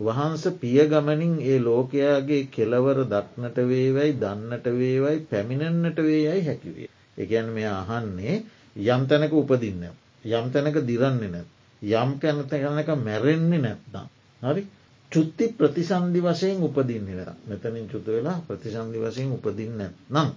වහන්ස 0.00 0.44
පියගමනින් 0.56 1.34
ඒ 1.42 1.58
ලෝකයාගේ 1.60 2.48
කෙලවර 2.48 2.98
දක්නට 3.06 3.58
වේවයි 3.64 4.12
දන්නට 4.14 4.66
වේවයි 4.74 5.18
පැමිණෙන්න්නට 5.26 5.98
වේයයි 5.98 6.42
හැකිවේ. 6.42 6.88
එකැන් 7.18 7.48
මෙ 7.50 7.64
අහන්නේ 7.66 8.34
යම් 8.76 9.02
තැනක 9.06 9.32
උපදින්න. 9.34 9.84
යම් 10.24 10.46
තැනක 10.50 10.76
දිරන්නේ 10.84 11.30
නැත්. 11.30 11.48
යම් 11.82 12.10
කැනත 12.18 12.50
කැනක 12.50 12.90
මැරෙන්නේ 12.98 13.60
නැත්නම්. 13.60 14.08
හරි 14.42 14.66
චුත්ති 15.12 15.44
ප්‍රතිසන්ධි 15.50 16.20
වශයෙන් 16.20 16.62
උපදින්නේ 16.62 17.16
වෙන 17.16 17.30
මෙතනින් 17.46 17.88
චුත 17.88 18.06
වෙලා 18.06 18.38
ප්‍රතිසන්ධි 18.42 18.98
වශයෙන් 19.00 19.32
උපදින්න 19.32 19.80
නම්. 20.10 20.28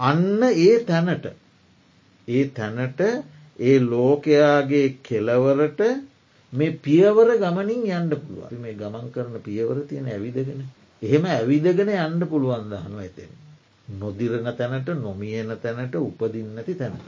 අන්න 0.00 0.42
ඒ 0.42 0.78
තැනට 0.80 1.26
ඒ 2.28 2.44
තැනට 2.50 3.00
ඒ 3.60 3.78
ලෝකයාගේ 3.82 4.88
කෙලවරට 5.02 5.80
මේ 6.56 6.78
පියවර 6.78 7.30
ගමනින් 7.36 7.84
යන්න 7.90 8.16
පුළුව 8.18 8.52
මේ 8.58 8.74
ගමන් 8.74 9.06
කරන 9.10 9.36
පියවර 9.42 9.82
තියෙන 9.84 10.08
ඇවිදගෙන 10.08 10.62
එහෙම 11.02 11.24
ඇවිදගෙන 11.28 11.90
යන්න 11.90 12.26
පුළුවන් 12.26 12.70
දහනු 12.70 12.98
ඇතෙන්. 12.98 13.32
නොදිරණ 13.88 14.50
තැනට 14.52 14.88
නොමියන 14.98 15.56
තැනට 15.58 15.94
උපදින්නති 15.96 16.74
තැනට. 16.74 17.06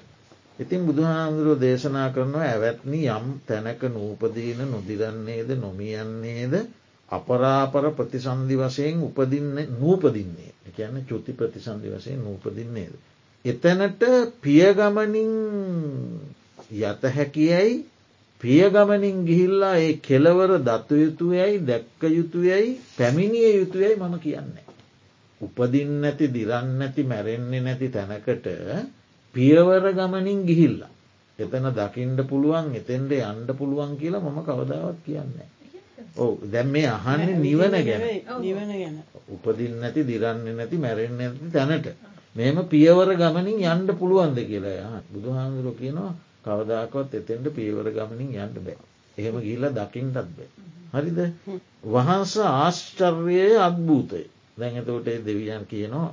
ඉතින් 0.58 0.86
බුදුහාමුදුරුව 0.86 1.60
දේශනා 1.60 2.10
කරනවා 2.10 2.46
ඇවැත්නි 2.46 3.00
යම් 3.08 3.26
තැනක 3.44 3.82
නූපදීන 3.90 4.60
නොදිරන්නේද 4.66 5.50
නොමියන්නේද 5.56 6.54
අපරාපර 7.08 7.84
ප්‍රතිසන්ධි 7.92 8.56
වශයෙන් 8.56 9.02
උපදින්න 9.02 9.54
නූපදින්නේ 9.74 10.52
එකන්න 10.68 11.04
චුති 11.04 11.32
ප්‍රතිසන්ධි 11.32 11.88
වශයෙන් 11.90 12.20
නූපදින්නේද. 12.20 12.94
එතැනට 13.44 14.02
පියගමනින් 14.40 15.32
යත 16.80 17.02
හැකියයි 17.10 17.86
පියගමනින් 18.40 19.26
ගිහිල්ලා 19.26 19.76
ඒ 19.78 19.92
කෙලවර 19.98 20.50
දත්තු 20.60 20.94
යුතුයයි 20.96 21.58
දැක්ක 21.60 22.02
යුතුයයි 22.10 22.78
පැමිණිය 22.98 23.50
යුතුයයි 23.56 23.96
මම 23.96 24.14
කියන්නේ. 24.18 24.66
උපදින් 25.40 25.90
නැති 26.02 26.26
දිරන්න 26.28 26.82
ඇති 26.82 27.02
මැරෙන්නේ 27.04 27.60
නැති 27.60 27.88
තැනකට 27.88 28.46
පියවර 29.34 29.84
ගමනින් 29.92 30.40
ගිහිල්ලා. 30.46 30.92
එතන 31.38 31.66
දකිින්ඩ 31.72 32.20
පුළුවන් 32.24 32.74
එතෙන්ට 32.74 33.12
අන්ඩ 33.22 33.50
පුළුවන් 33.52 33.92
කියලා 33.96 34.22
මම 34.22 34.38
කවදාවත් 34.40 34.98
කියන්නේ. 35.04 35.48
ඕ 36.16 36.32
දැම් 36.44 36.68
මේ 36.68 36.86
අහන්න 36.88 37.42
නිවන 37.42 37.74
ගැන 37.80 38.02
නිවන 38.38 38.70
ගැන 38.72 38.96
උපදින් 39.28 39.74
නැති 39.80 40.02
දිරන්න 40.04 40.46
නැති 40.52 40.76
මැරෙන්න්න 40.76 41.20
ඇති 41.20 41.50
තැනට. 41.50 41.86
මෙම 42.36 42.56
පියවර 42.66 43.10
ගමනින් 43.16 43.58
යන්ඩ 43.66 43.90
පුළුවන්ද 43.94 44.38
කියලා 44.44 45.02
බුදු 45.10 45.28
හාමුදුරුව 45.32 45.76
කියනවා 45.76 46.14
කවදාකවත් 46.44 47.14
එතෙන්ට 47.14 47.52
පියවර 47.54 47.90
ගමනින් 47.90 48.32
යන්න 48.36 48.58
බෑ. 48.60 48.78
එහෙම 49.18 49.36
ගිල්ල 49.40 49.68
දකිින්ටත් 49.72 50.16
බෑ. 50.30 50.48
හරිද? 50.92 51.18
වහන්ස 51.86 52.34
ආශ්චර්යය 52.46 53.56
අත්භූතය 53.60 54.22
දැන් 54.56 54.76
එතකොට 54.76 55.08
දෙවියන් 55.22 55.66
කියනවා 55.66 56.08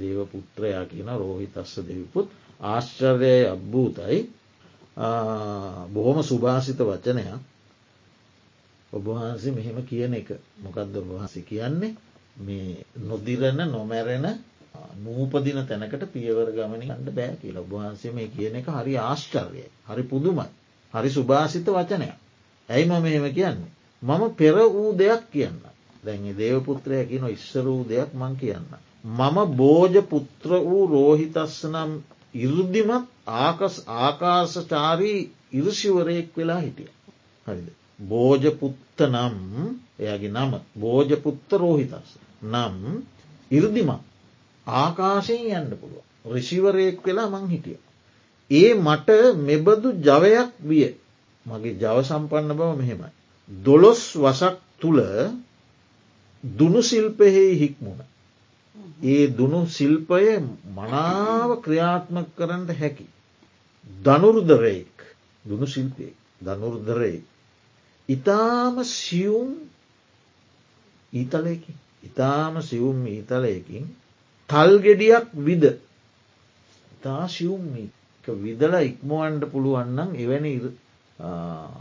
දේව 0.00 0.18
පුත්‍රයා 0.28 0.84
කියන 0.86 1.08
රෝහිතස්ස 1.16 1.74
දෙවිපුත් 1.82 2.28
ආශ්චර්යය 2.62 3.46
අත්භූතයි 3.48 4.18
බොහොම 5.88 6.18
සුභාසිත 6.24 6.80
වචනයක්. 6.80 7.38
ඔබවහන්සේ 8.92 9.52
මෙහෙම 9.52 9.78
කියන 9.84 10.14
එක. 10.14 10.28
මොකක්ද 10.58 10.96
ඔබවහන්සේ 10.96 11.42
කියන්නේ? 11.44 11.96
මේ 12.38 12.84
නොදිරණ 13.00 13.60
නොමැරෙන 13.68 14.26
නූපදින 14.98 15.60
තැනකට 15.64 16.04
පියවර 16.08 16.52
ගමනි 16.52 16.90
අන්න 16.90 17.08
බෑ 17.10 17.36
කියලා. 17.36 17.62
ඔබහන්සේ 17.62 18.12
මේ 18.12 18.28
කියන 18.28 18.56
එක 18.56 18.68
හරි 18.72 18.94
ආශ්චර්යය. 18.98 19.66
හරි 19.86 20.02
පුදුමයි. 20.04 20.48
හරි 20.94 21.10
සුභාසිත 21.10 21.66
වචනයක්. 21.68 22.14
ඇයි 22.68 22.86
මම 22.86 23.02
මෙහෙම 23.02 23.26
කියන්නේ? 23.32 23.72
මම 24.02 24.22
පෙර 24.32 24.56
වූ 24.68 24.90
දෙයක් 24.94 25.22
කියන්න. 25.30 25.58
දැන් 26.04 26.28
දේවපුත්‍රය 26.34 27.06
කියන 27.06 27.24
ඉස්සර 27.28 27.64
වූ 27.64 27.82
දෙයක් 27.84 28.10
මං 28.14 28.36
කියන්න. 28.36 28.68
මම 29.04 29.36
බෝජ 29.54 29.94
පුත්‍ර 30.04 30.50
වූ 30.60 30.84
රෝහිතස්ස 30.88 31.64
නම් 31.66 31.90
ඉරුද්ධිමත් 32.34 33.04
ආකස් 33.38 33.74
ආකාශචාරී 33.98 35.20
ඉරුෂිවරයෙක් 35.52 36.30
වෙලා 36.36 36.60
හිටිය. 36.60 36.90
හරිද? 37.46 37.68
බෝජපුත්ත 38.00 38.98
නම් 39.06 39.36
එයාගේ 39.98 40.30
නම 40.30 40.52
බෝජපුත්ත 40.76 41.50
රෝහිතස් 41.54 42.10
නම් 42.44 42.76
ඉරදිමත් 43.50 44.07
ආකාශයෙන් 44.76 45.44
යන්න 45.58 45.72
පුළුව 45.72 46.04
රිෂිවරයෙක් 46.26 46.98
වෙලා 47.02 47.28
මං 47.28 47.46
හිටිය. 47.48 47.78
ඒ 48.50 48.70
මට 48.76 49.08
මෙබදු 49.40 49.88
ජවයක් 50.00 50.50
විය 50.62 50.84
මගේ 51.46 51.74
ජව 51.76 51.96
සම්පන්න 52.02 52.52
බව 52.52 52.70
මෙහෙමයි. 52.74 53.10
දොළොස් 53.50 54.02
වසක් 54.16 54.56
තුළ 54.80 55.00
දුනු 56.44 56.80
සිල්පයෙහි 56.82 57.44
හික්මුණ. 57.56 58.00
ඒ 59.04 59.24
දුනු 59.30 59.60
සිල්පය 59.68 60.24
මනාව 60.72 61.50
ක්‍රියාත්මක 61.60 62.28
කරන්න 62.36 62.68
හැකි. 62.72 63.06
දනුරුදරයෙක් 64.00 64.94
දුනු 65.44 65.66
ශිල්පයෙක් 65.66 66.16
දනුර්ධරේ 66.40 67.22
ඉතාම 68.08 68.76
සියුම් 68.86 69.50
ඊතලයකින් 71.12 71.76
ඉතාම 72.02 72.54
සියුම් 72.60 72.98
ඊතලයකින් 73.06 73.84
තල් 74.50 74.72
ගෙඩියක් 74.78 75.26
විද 75.40 75.64
ඉතා 76.92 77.28
සියුම් 77.28 77.62
විදල 78.24 78.74
ඉක්මුවන්ඩ 78.80 79.42
පුළුවන්නම් 79.44 80.10
එවැනි 80.14 80.52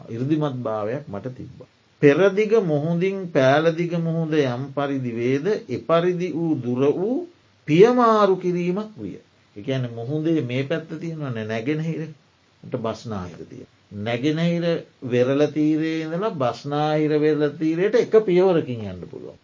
ඉරදිමත් 0.09 0.57
භාවයක් 0.57 1.03
මට 1.07 1.35
තිබ්බ. 1.35 1.59
පෙරදිග 2.01 2.51
මුහුදින් 2.63 3.17
පෑලදිග 3.29 3.93
මුහුද 3.99 4.33
යම් 4.35 4.63
පරිදි 4.73 5.11
වේද 5.11 5.45
එපරිදි 5.69 6.27
වූ 6.31 6.55
දුර 6.57 6.81
වූ 6.93 7.27
පියමාරු 7.67 8.35
කිරීමක් 8.37 8.91
විය. 8.97 9.19
එකන 9.55 9.83
මුහුදේ 9.95 10.41
මේ 10.41 10.63
පැත්ත 10.63 10.89
තියෙනවන 10.93 11.37
නැගෙනහිරට 11.45 12.73
බස්නාහිර 12.77 13.41
තිය. 13.45 13.65
නැගෙනහිර 13.99 14.65
වෙරල 15.03 15.41
තීරේ 15.49 16.01
ඉඳලා 16.01 16.33
බස්නාහිර 16.33 17.11
වෙරල 17.17 17.43
තීරයට 17.57 17.95
එක 17.95 18.13
පියවරකින් 18.23 18.81
යන්න 18.85 19.03
පුළුවන්. 19.05 19.39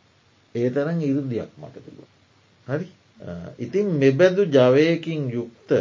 ඒ 0.56 0.70
තරන් 0.70 1.00
ඉරුදියක් 1.02 1.52
මට 1.58 1.76
පුළුව. 1.86 2.10
හරි 2.68 2.88
ඉතින් 3.60 3.88
මෙබැදු 4.00 4.44
ජවයකින් 4.48 5.22
යුක්ත 5.32 5.72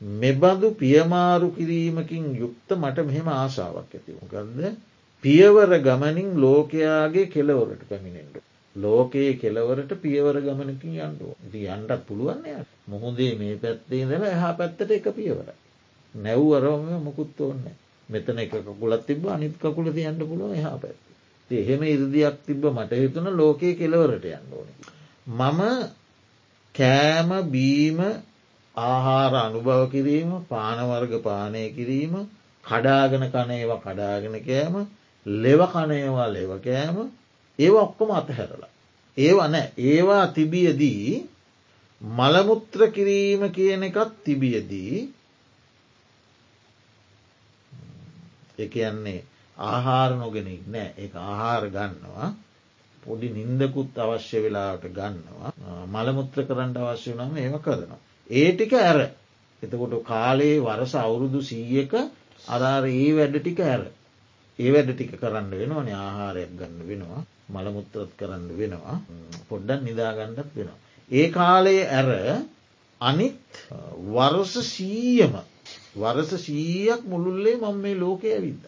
මෙබඳු 0.00 0.74
පියමාරු 0.74 1.48
කිරීමකින් 1.50 2.24
යුක්ත 2.36 2.68
මට 2.72 3.06
මෙහෙම 3.06 3.28
ආශාවක් 3.34 3.90
ඇතිවකක්ද 3.90 4.60
පියවර 5.24 5.70
ගමනින් 5.80 6.28
ලෝකයාගේ 6.36 7.26
කෙලවරට 7.26 7.82
පැමිණෙන්ට. 7.88 8.36
ලෝකයේ 8.76 9.32
කෙලවරට 9.34 9.92
පියවර 9.96 10.36
ගමනකින් 10.40 10.98
යන්ඩුව 10.98 11.32
ති 11.52 11.60
අන්ඩත් 11.68 12.02
පුළුවන්ය 12.06 12.52
මුහුදේ 12.86 13.32
මේ 13.34 13.56
පැත්තේ 13.56 14.04
දල 14.04 14.24
එහා 14.26 14.52
පැත්තට 14.52 14.90
එක 14.90 15.08
පියවර. 15.16 15.48
නැව් 16.14 16.42
අරම 16.52 16.86
මොකුත් 17.04 17.40
ඕන්න 17.40 17.64
මෙතන 18.08 18.38
එක 18.38 18.52
කකුලත් 18.58 19.06
තිබ 19.06 19.24
අනිත් 19.26 19.54
කකුල 19.56 19.88
තියන්න 19.92 20.20
පුළුව 20.22 20.52
එහා 20.52 20.76
පැත්. 20.78 20.98
එහෙම 21.50 21.82
ඉරදියක් 21.84 22.36
තිබ්බ 22.46 22.64
මට 22.68 22.92
හිතුන 22.94 23.30
ලෝකයේ 23.34 23.78
කෙලවරට 23.80 24.24
යන්න 24.30 24.52
ඕන. 24.52 24.68
මම 25.32 25.60
කෑම 26.76 27.30
බීම 27.50 27.98
ආහාර 28.74 29.34
අනුභව 29.36 29.90
කිරීම 29.90 30.30
පානවර්ග 30.46 31.12
පානය 31.22 31.62
කිරීම 31.70 32.14
කඩාගෙන 32.64 33.24
කනේවා 33.30 33.80
කඩාගෙන 33.80 34.36
කෑම 34.40 34.74
ලෙව 35.26 35.60
කනේවා 35.66 36.28
ලෙව 36.28 36.50
කෑම 36.60 36.96
ඒ 37.58 37.70
ඔක්කොම 37.76 38.10
අතහැරලා. 38.12 38.72
ඒවා 39.16 39.48
නෑ. 39.48 39.68
ඒවා 39.80 40.26
තිබියදී 40.28 41.28
මළමුත්‍ර 42.00 42.80
කිරීම 42.88 43.42
කියන 43.50 43.82
එකත් 43.82 44.12
තිබියදී 44.24 44.96
එකයන්නේ 48.58 49.20
ආහාර 49.56 50.10
නොගෙනෙක් 50.14 50.64
නෑ. 50.68 50.90
ඒ 50.98 51.10
ආහාර 51.20 51.64
ගන්නවා. 51.68 52.28
පොඩි 53.06 53.28
නින්දකුත් 53.30 53.98
අවශ්‍ය 53.98 54.38
වෙලාට 54.38 54.84
ගන්නවා 54.90 55.50
මළමුත්‍ර 55.86 56.38
කරන්න 56.44 56.76
අවශ්‍ය 56.82 57.10
වනම 57.12 57.36
ඒම 57.36 57.56
කරනවා. 57.58 58.00
ඒ 58.30 58.48
ටික 58.52 58.72
ඇර 58.74 58.98
එතකොට 59.62 59.94
කාලේ 60.04 60.56
වරස 60.60 60.94
අවුරුදු 60.96 61.40
සීයක 61.42 61.92
අදාර 62.46 62.84
ඒ 62.86 63.10
වැඩ 63.12 63.36
ටික 63.36 63.60
ඇර 63.62 63.82
ඒ 64.58 64.70
වැඩ 64.70 64.90
ටික 64.92 65.12
කරන්න 65.16 65.50
වෙනවා 65.52 65.96
ආහාරයක් 66.00 66.52
ගන්න 66.52 66.82
වෙනවා 66.84 67.22
මළමුත්‍රත් 67.48 68.12
කරන්න 68.18 68.46
වෙනවා 68.52 68.96
පොඩ්ඩක් 69.48 69.80
නිදාගන්නත් 69.82 70.38
වෙනවා. 70.50 70.78
ඒ 71.10 71.26
කාලයේ 71.30 71.84
ඇර 71.90 72.10
අනිත් 73.00 73.42
වරස 74.08 74.54
සීයම 74.66 75.34
වරස 75.94 76.30
සීයක් 76.38 77.02
මුළුල්ලේ 77.04 77.56
මං 77.56 77.76
මේ 77.76 77.96
ලෝකය 77.96 78.28
ඇවිද්ද. 78.28 78.62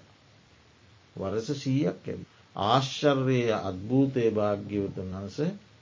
වරස 1.17 1.49
සීයක් 1.55 1.99
ඇවි. 2.05 2.25
ආශ්චර්යය 2.57 3.49
අත්භූතය 3.61 4.25
භාග්‍යවතුන් 4.33 5.11
වන්ස 5.15 5.39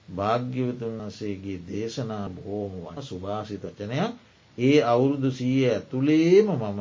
භාග්‍යවතුන් 0.08 0.94
වන්සේගේ 0.99 1.58
දේශනා 1.64 2.26
බොහෝම 2.30 2.75
වන 2.84 2.99
සුභාසිතචනයක් 3.02 4.12
ඒ 4.58 4.78
අවුරුදු 4.84 5.30
සීය 5.32 5.64
ඇතුළේම 5.67 6.49
මම 6.52 6.80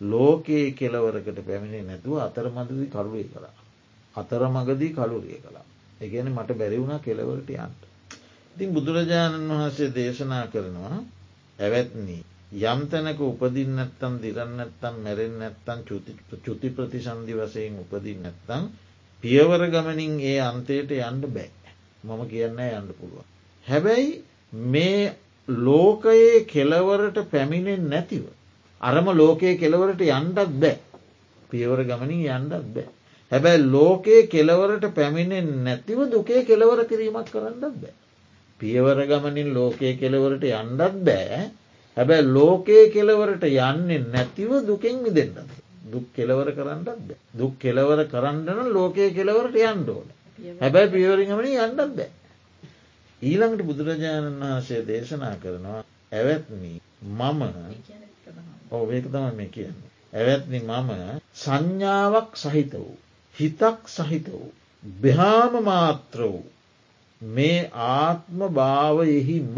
ලෝකයේ 0.00 0.66
කෙලවරකට 0.72 1.38
පැමිණි 1.42 1.80
නැතුව 1.82 2.18
අතරමදදි 2.20 2.86
කරුවේ 2.88 3.26
කළා. 3.26 3.56
අතරමගදී 4.14 4.92
කලුරිය 4.92 5.38
කළා. 5.38 5.64
එකන 6.00 6.28
මට 6.28 6.50
බැරිවුණ 6.54 7.00
කෙලවරට 7.00 7.50
යන්ට. 7.50 7.80
ඉතින් 8.56 8.70
බුදුරජාණන් 8.70 9.50
වහන්සේ 9.50 9.90
දේශනා 9.90 10.46
කරනවා 10.46 10.96
ඇවැත්නී. 11.58 12.22
යම් 12.64 12.80
තැනක 12.86 13.20
උපදින් 13.22 13.70
නැත්තම් 13.72 14.14
දිරන්න 14.18 14.56
නැත්තම් 14.56 14.94
මැරෙන් 14.98 15.34
නැත්තන් 15.38 15.80
චුති 16.44 16.68
ප්‍රතිසන්ධි 16.70 17.34
වසයෙන් 17.34 17.78
උපදින් 17.78 18.22
නැත්තං 18.22 18.62
පියවර 19.22 19.62
ගමනින් 19.68 20.14
ඒ 20.22 20.38
අන්තයට 20.40 20.90
යන්න 20.92 21.20
බෑ. 21.28 21.50
මම 22.04 22.22
කියන්න 22.30 22.58
යන්න 22.68 22.88
පුළුවන්. 22.92 23.26
හැබැයි 23.66 24.08
මේ 24.72 25.12
ලෝකයේ 25.48 26.44
කෙලවරට 26.46 27.18
පැමිණෙන් 27.30 27.88
නැතිව. 27.88 28.24
අරම 28.80 29.06
ලෝකයේ 29.14 29.56
කෙලවරට 29.56 30.02
යන්ඩත් 30.08 30.56
බෑ. 30.62 30.78
පියවර 31.50 31.84
ගමනින් 31.84 32.24
යන්ඩත් 32.28 32.72
බෑ. 32.74 32.88
හැබැයි 33.32 33.68
ලෝකයේ 33.68 34.26
කෙලවරට 34.28 34.88
පැමිණෙන් 34.94 35.52
නැතිව 35.64 36.00
දුකේ 36.10 36.44
කෙලවර 36.44 36.84
කිරීමක් 36.84 37.30
කරන්නත් 37.30 37.62
බෑ. 37.76 37.94
පියවර 38.60 38.98
ගමනින් 39.06 39.54
ලෝකයේ 39.54 39.96
කෙලවරට 39.96 40.44
යන්නත් 40.52 41.04
බෑ 41.04 41.46
හැබැයි 41.96 42.28
ලෝකයේ 42.28 42.90
කෙලවරට 42.94 43.44
යන්නේ 43.48 44.04
නැතිව 44.06 44.50
දුකෙන් 44.66 44.96
මිදෙන්න්න. 45.02 45.48
දුක් 45.86 46.06
කෙලවර 46.14 46.48
කරන්නත් 46.52 46.84
බෑ. 46.84 47.16
දුක් 47.34 47.54
කෙලවර 47.58 48.04
කරන්නන 48.06 48.72
ලෝකයේ 48.72 49.10
කෙලවරට 49.12 49.58
යන්න 49.64 49.88
ඕන. 49.88 50.08
හැබැයි 50.60 50.92
පියවරිගමන 50.92 51.46
යන්නත් 51.46 51.80
බෑ. 51.96 52.10
ඊළඟට 53.22 53.66
බුදුරජාණන් 53.66 54.40
වහන්සේ 54.40 54.82
දේශනා 54.84 55.34
කරනවා 55.36 55.80
ඇවැත්නී 56.12 56.80
මම 57.12 57.40
ඕවේක 58.70 59.06
තම 59.06 59.36
මේ 59.36 59.48
කියන්නේ. 59.48 59.90
ඇවැත්නි 60.12 60.58
මම 60.62 60.90
සංඥාවක් 61.36 62.30
සහිත 62.36 62.72
වූ. 62.74 62.96
හිතක් 63.36 63.80
සහිත 63.88 64.26
වූ. 64.28 64.52
බ්‍යාම 64.84 65.54
මාත්‍ර 65.64 66.20
වූ. 66.24 66.44
මේ 67.20 67.60
ආත්ම 67.90 68.38
භාවයෙහිම 68.50 69.56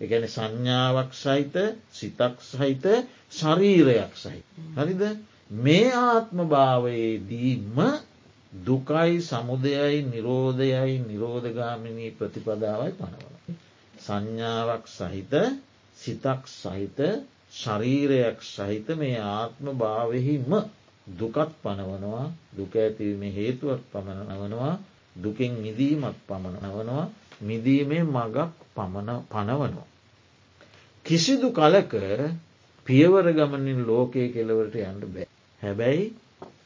එකන 0.00 0.24
සංඥාවක් 0.28 1.10
සහිත 1.14 1.56
සිතක් 1.92 2.36
සහිත 2.42 2.84
ශරීරයක් 3.32 4.12
සහිත. 4.16 4.46
හරිද 4.76 5.02
මේ 5.50 5.90
ආත්ම 5.92 6.38
භාවයේදීම 6.46 7.78
දුකයි 8.52 9.14
සමුදයයි 9.20 9.98
නිරෝධයයි 10.04 10.94
නිරෝධගාමිනී 11.00 12.10
ප්‍රතිපදාවයි 12.10 12.92
පනවන. 12.92 13.56
සංඥාවක් 13.94 14.84
සහිත 14.88 15.32
සිතක් 15.96 16.42
සහිත 16.52 16.98
ශරීරයක් 17.52 18.38
සහිත 18.44 18.88
මේ 18.94 19.18
ආත්ම 19.18 19.66
භාවෙහිම 19.74 20.50
දුකත් 21.06 21.50
පනවනවා 21.62 22.26
දුක 22.56 22.72
ඇතිවීම 22.76 23.22
හේතුවත් 23.32 23.82
පමණවනවා 23.92 24.74
දුකෙන් 25.16 25.52
මිදීමත් 25.56 26.18
පමණවනවා 26.28 27.04
මිදීමේ 27.42 28.04
මගක් 28.06 28.36
පමණ 28.76 29.18
පනවනවා. 29.26 29.88
කිසිදු 31.06 31.48
කලක 31.50 31.92
පියවර 32.86 33.26
ගමනින් 33.32 33.80
ලෝකය 33.84 34.22
කෙලවරට 34.28 34.74
යන්න 34.82 35.02
බෑ. 35.08 35.29
හැබැයි 35.62 36.06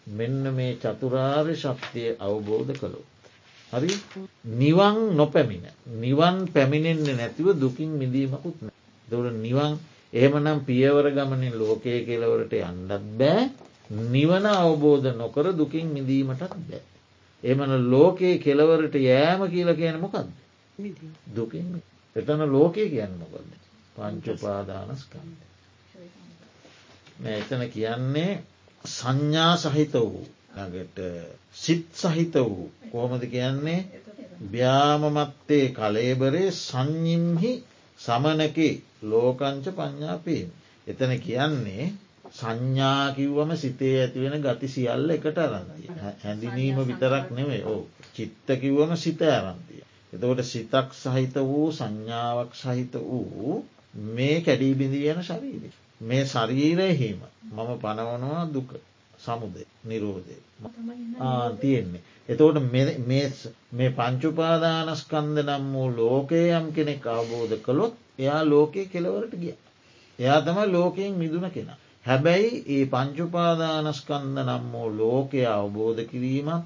මෙන්න 0.09 0.45
මේ 0.55 0.77
චතුරාර්ය 0.77 1.55
ශක්තිය 1.55 2.11
අවබෝධ 2.19 2.73
කළෝ. 2.75 3.05
හරි 3.73 3.91
නිවන් 4.55 4.99
නොපැමිණ 5.17 5.67
නිවන් 6.01 6.37
පැමිණෙන්නේ 6.53 7.17
නැතිව 7.17 7.49
දුකින් 7.57 7.91
මිදීමකුත් 7.93 8.57
නෑ. 8.61 8.77
දොට 9.09 9.37
නිවන් 9.39 9.73
එහෙමනම් 10.13 10.65
පියවර 10.65 11.07
ගමනින් 11.11 11.55
ලෝකය 11.55 11.95
කෙලවරට 12.07 12.53
යන්නත් 12.61 12.93
බෑ 13.19 13.45
නිවන 13.91 14.47
අවබෝධ 14.47 15.09
නොකර 15.15 15.47
දුකින් 15.53 15.87
මිදීමටත් 15.89 16.55
බෑ. 16.63 16.83
එමන 17.43 17.91
ලෝකයේ 17.91 18.39
කෙලවරට 18.39 18.95
යෑම 18.97 19.41
කියල 19.51 19.71
කියන 19.75 20.01
මොකක්ද. 20.01 20.29
දුකින් 21.35 21.83
එතන 22.17 22.41
ලෝකය 22.49 22.89
කියන්න 22.89 23.19
මොකක්ද. 23.19 23.51
පංචුපාදානස්කන්ද. 23.97 25.39
එතන 27.33 27.63
කියන්නේ 27.71 28.33
සංඥා 28.85 29.57
සහිත 29.57 29.94
වූ 29.94 30.25
ළඟට 30.55 30.99
සිත් 31.55 31.87
සහිත 31.94 32.35
වූ 32.37 32.70
කෝමද 32.90 33.23
කියන්නේ 33.27 33.81
්‍යාමමත්තේ 34.53 35.66
කලේබරේ 35.70 36.51
සංඥිම්හි 36.53 37.53
සමනකේ 38.01 38.83
ලෝකංච 39.03 39.66
පඤ්ඥාපීම. 39.70 40.49
එතන 40.87 41.12
කියන්නේ 41.18 41.85
සංඥා 42.33 43.12
කිව්වම 43.12 43.51
සිතේ 43.57 43.94
ඇතිවෙන 44.01 44.42
ගති 44.42 44.68
සියල්ල 44.68 45.11
එකට 45.11 45.38
අරන්තිය. 45.38 45.88
හැඳිනීම 46.23 46.79
විතරක් 46.83 47.31
නෙවේ 47.31 47.62
ඕ 47.66 47.83
චිත්ත 48.14 48.49
කිව්වම 48.61 48.92
සිත 48.97 49.23
ඇරන්තිය. 49.25 49.83
එතකොට 50.12 50.44
සිතක් 50.44 50.88
සහිත 50.94 51.35
වූ 51.42 51.68
සංඥාවක් 51.73 52.53
සහිත 52.55 52.94
වූ 53.03 53.55
මේ 54.11 54.37
කැඩී 54.40 54.75
බිඳියන 56.05 56.27
ශරීරය. 56.27 56.75
මේ 56.75 56.90
ශරීරයහිම 56.90 57.19
මම 57.53 57.71
පනවනවා 57.79 58.53
දුක 58.53 58.71
සමුදේ 59.19 59.67
නිරෝධය 59.85 60.37
තියෙන්නේ. 61.61 62.03
එතෝට 62.29 62.59
මේ 63.73 63.90
පංචුපාදානස්කන්ද 63.90 65.37
නම් 65.38 65.64
වූ 65.73 65.88
ලෝකයේ 65.97 66.57
යම් 66.59 66.73
කෙනෙක් 66.73 67.07
අවබෝධ 67.07 67.55
කළොත් 67.62 67.95
එයා 68.19 68.43
ලෝකයේ 68.43 68.87
කෙලවරට 68.87 69.35
ගිය. 69.35 69.57
එයා 70.19 70.40
තමයි 70.40 70.73
ලෝකයෙන් 70.73 71.14
මිදුන 71.14 71.51
කෙනා. 71.51 71.79
හැබැයි 72.07 72.64
ඒ 72.69 72.85
පංචුපාදානස්කන්ද 72.87 74.37
නම් 74.38 74.64
වූ 74.73 74.88
ලෝකය 74.99 75.47
අවබෝධ 75.47 76.03
කිරීමත් 76.11 76.64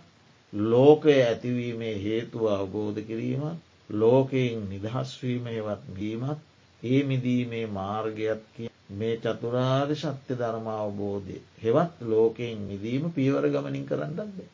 ලෝකය 0.53 1.23
ඇතිවීමේ 1.23 2.03
හේතුව 2.03 2.47
අවබෝධ 2.47 3.01
කිරීමත් 3.07 3.59
ලෝකයෙන් 3.91 4.69
නිදහස්වීම 4.71 5.45
හෙවත් 5.47 5.85
ගීමත් 5.97 6.39
ඒ 6.83 7.03
මිදීමේ 7.03 7.67
මාර්ගයක් 7.67 8.43
කිය 8.57 8.71
මේ 8.91 9.17
චතුරාර් 9.17 9.89
ශත්‍ය 9.95 10.35
ධර්මාවබෝධය 10.35 11.37
හෙවත් 11.63 11.95
ලෝකයෙන් 12.03 12.59
මිදීම 12.61 13.05
පියවර 13.13 13.45
ගමනින් 13.47 13.85
කරන්නත් 13.87 14.17
බෑ. 14.17 14.49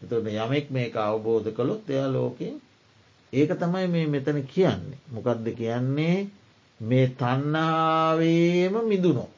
එතට 0.00 0.12
යමෙක් 0.36 0.66
මේක 0.70 0.94
අවබෝධ 0.98 1.48
කළොත් 1.52 1.86
එයා 1.88 2.08
ලෝකෙන් 2.08 2.54
ඒක 3.32 3.50
තමයි 3.52 3.86
මේ 3.86 4.06
මෙතන 4.06 4.38
කියන්නේ. 4.44 4.98
මොකක්ද 5.08 5.46
කියන්නේ 5.54 6.18
මේ 6.80 7.06
තන්නාවේම 7.14 8.74
මිදුනෝ. 8.84 9.30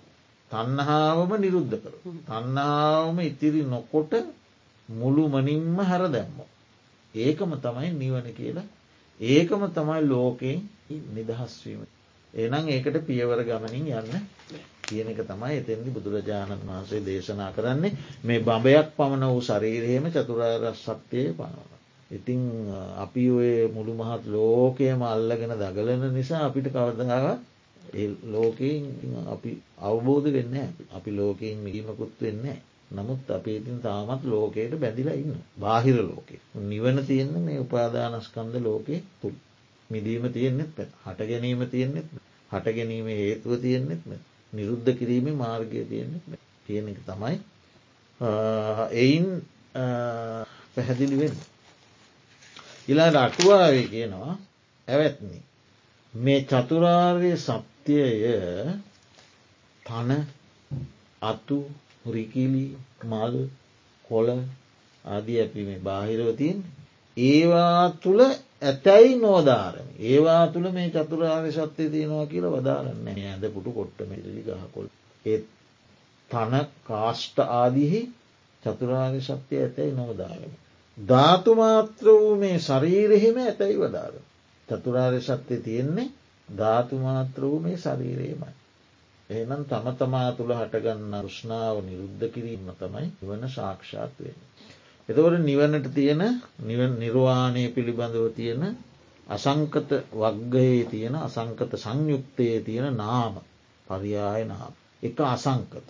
තන්නහාවම 0.50 1.32
නිරුද්ධ 1.36 1.76
කර. 1.76 1.94
තන්නාවම 2.26 3.18
ඉතිරි 3.20 3.62
නොකොට 3.64 4.12
මුළු 4.88 5.22
මනින්ම 5.28 5.78
හැර 5.80 6.02
දැම්ම. 6.08 6.38
ඒකම 7.14 7.52
තමයි 7.56 7.90
නිවන 7.92 8.26
කියලා 8.32 8.68
ඒකම 9.20 9.62
තමයි 9.68 10.00
ලෝකෙන් 10.04 10.58
නිදහස්වීම. 11.14 11.80
එනම් 12.34 12.68
ඒකට 12.68 12.96
පියවර 13.06 13.42
ගමනින් 13.42 13.86
යන්න 13.92 14.12
කියන 14.82 15.08
එක 15.08 15.22
තමයි 15.22 15.56
එතෙන්දි 15.56 15.90
බුදුරජාණන් 15.90 16.62
වහන්සේ 16.62 17.02
දේශනා 17.02 17.50
කරන්නේ. 17.52 17.96
මේ 18.22 18.40
බඹයක් 18.40 18.94
පමණ 18.96 19.26
වූ 19.26 19.42
ශරීරයම 19.42 20.06
චතුරාර 20.08 20.64
සත්‍යය 20.76 21.28
පනවන. 21.32 21.70
ඉතිං 22.10 22.40
අපි 22.96 23.24
ඔය 23.30 23.50
මුළු 23.68 23.92
මහත් 23.94 24.24
ලෝකයම 24.28 25.02
අල්ලගෙන 25.04 25.54
දගලන 25.56 26.02
නිසා 26.14 26.46
අපිට 26.46 26.68
කවදදාව 26.68 27.26
ලෝකයෙන් 28.26 28.84
අපි 29.26 29.50
අවබෝධ 29.80 30.28
වෙන්න 30.28 30.56
අපි 30.92 31.10
ලෝකයෙන් 31.12 31.58
මිගීමකුත් 31.58 32.14
වෙන්න. 32.20 32.46
නමුත් 32.90 33.30
අපේ 33.30 33.56
ඉතින් 33.56 33.78
තාමත් 33.80 34.22
ලෝකයට 34.24 34.72
බැඳිලා 34.76 35.14
ඉන්න 35.14 35.34
බාහිර 35.60 35.98
ලෝකේ. 36.04 36.40
නිවන 36.64 36.98
තියෙන්න 37.06 37.34
මේ 37.40 37.58
උපාදානස්කන්ද 37.58 38.54
ලෝකයේ 38.60 39.02
තුළ 39.20 39.38
මිදීම 39.90 40.24
තියෙන්නෙත් 40.32 40.70
පැ 40.76 40.88
හට 41.04 41.28
ගැනීම 41.30 41.62
තියෙන්නෙත් 41.68 42.08
හට 42.50 42.66
ගැනීම 42.76 43.08
හේතුව 43.12 43.52
තියෙන්නෙත් 43.60 44.02
නිරුද්ධ 44.52 44.90
කිරීමේ 44.98 45.36
මාර්ගය 45.36 45.84
තියෙන්නෙත් 45.84 46.24
කියන 46.66 46.88
එක 46.88 47.00
තමයි 47.06 47.36
එයින් 48.96 49.26
පැහැදිලි 50.74 51.16
වෙන්න. 51.18 51.36
ඉලාට 52.88 53.16
අටුවාවේ 53.16 53.86
කියනවා 53.88 54.32
ඇවැත්නි. 54.88 55.38
මේ 56.14 56.40
චතුරාර්ය 56.42 57.32
සත්‍යය 57.38 58.08
තන 59.82 60.10
අතු 61.22 61.58
රිකිලි 62.06 62.66
මල් 63.04 63.34
කොල 64.04 64.28
ආදී 65.04 65.40
අපි 65.40 65.60
මේ 65.62 65.80
බාහිරවතින් 65.80 66.58
ඒවා 67.16 67.84
තුළ 68.02 68.20
ඇතැයි 68.62 69.18
නෝදාරම 69.18 69.88
ඒවා 70.04 70.44
තුළ 70.48 70.70
මේ 70.70 70.88
චතුරාර්ය 70.90 71.52
සත්‍යය 71.52 71.88
තියෙනවා 71.88 72.26
කියලා 72.26 72.54
වදාරන්න 72.54 73.08
ඇද 73.08 73.44
පුටු 73.50 73.70
කොට්ට 73.72 74.00
මෙලි 74.08 74.42
ගහකොල් 74.42 74.88
ඒත් 75.24 75.44
තන 76.30 76.54
කාෂ්ට 76.84 77.38
ආදිහි 77.52 78.00
චතුරාර්ය 78.62 79.20
සත්‍යය 79.20 79.58
ඇතැයි 79.58 79.92
නෝදාරම. 79.92 80.52
ධාතුමාත්‍ර 80.98 82.06
වූ 82.14 82.36
මේ 82.36 82.58
ශරීරෙහිම 82.60 83.36
ඇතැයි 83.38 83.78
වදාර. 83.78 84.14
චතුරාර්ය 84.68 85.20
සත්‍යය 85.22 85.60
තියෙන්නේ 85.60 86.08
ධාතුමාත්‍ර 86.48 87.42
වූ 87.42 87.60
මේ 87.60 87.76
ශරීරයමයි. 87.78 88.52
එහනම් 89.30 89.62
තම 89.64 89.86
තමා 89.94 90.30
තුළ 90.32 90.52
හටගන්න 90.52 91.14
රුෂ්නාව 91.22 91.76
නිරුද්ධ 91.82 92.26
කිරීම 92.30 92.70
තමයි 92.76 93.08
වන 93.22 93.48
ශාක්ෂාත් 93.48 94.14
වෙන. 94.18 94.38
එතවට 95.10 95.40
නිවනට 95.40 95.86
තියෙන 95.92 96.22
නිර්වාණය 96.96 97.64
පිළිබඳව 97.70 98.26
තියෙන 98.32 98.62
අසංකත 99.26 99.90
වග්ගයේ 100.14 100.84
තියෙන 100.86 101.14
අසංකත 101.16 101.72
සංයුක්තයේ 101.76 102.60
තියෙන 102.60 102.96
නාම 102.96 103.34
පරියාය 103.86 104.44
නාම. 104.44 104.72
එක 105.02 105.20
අසංකත. 105.20 105.86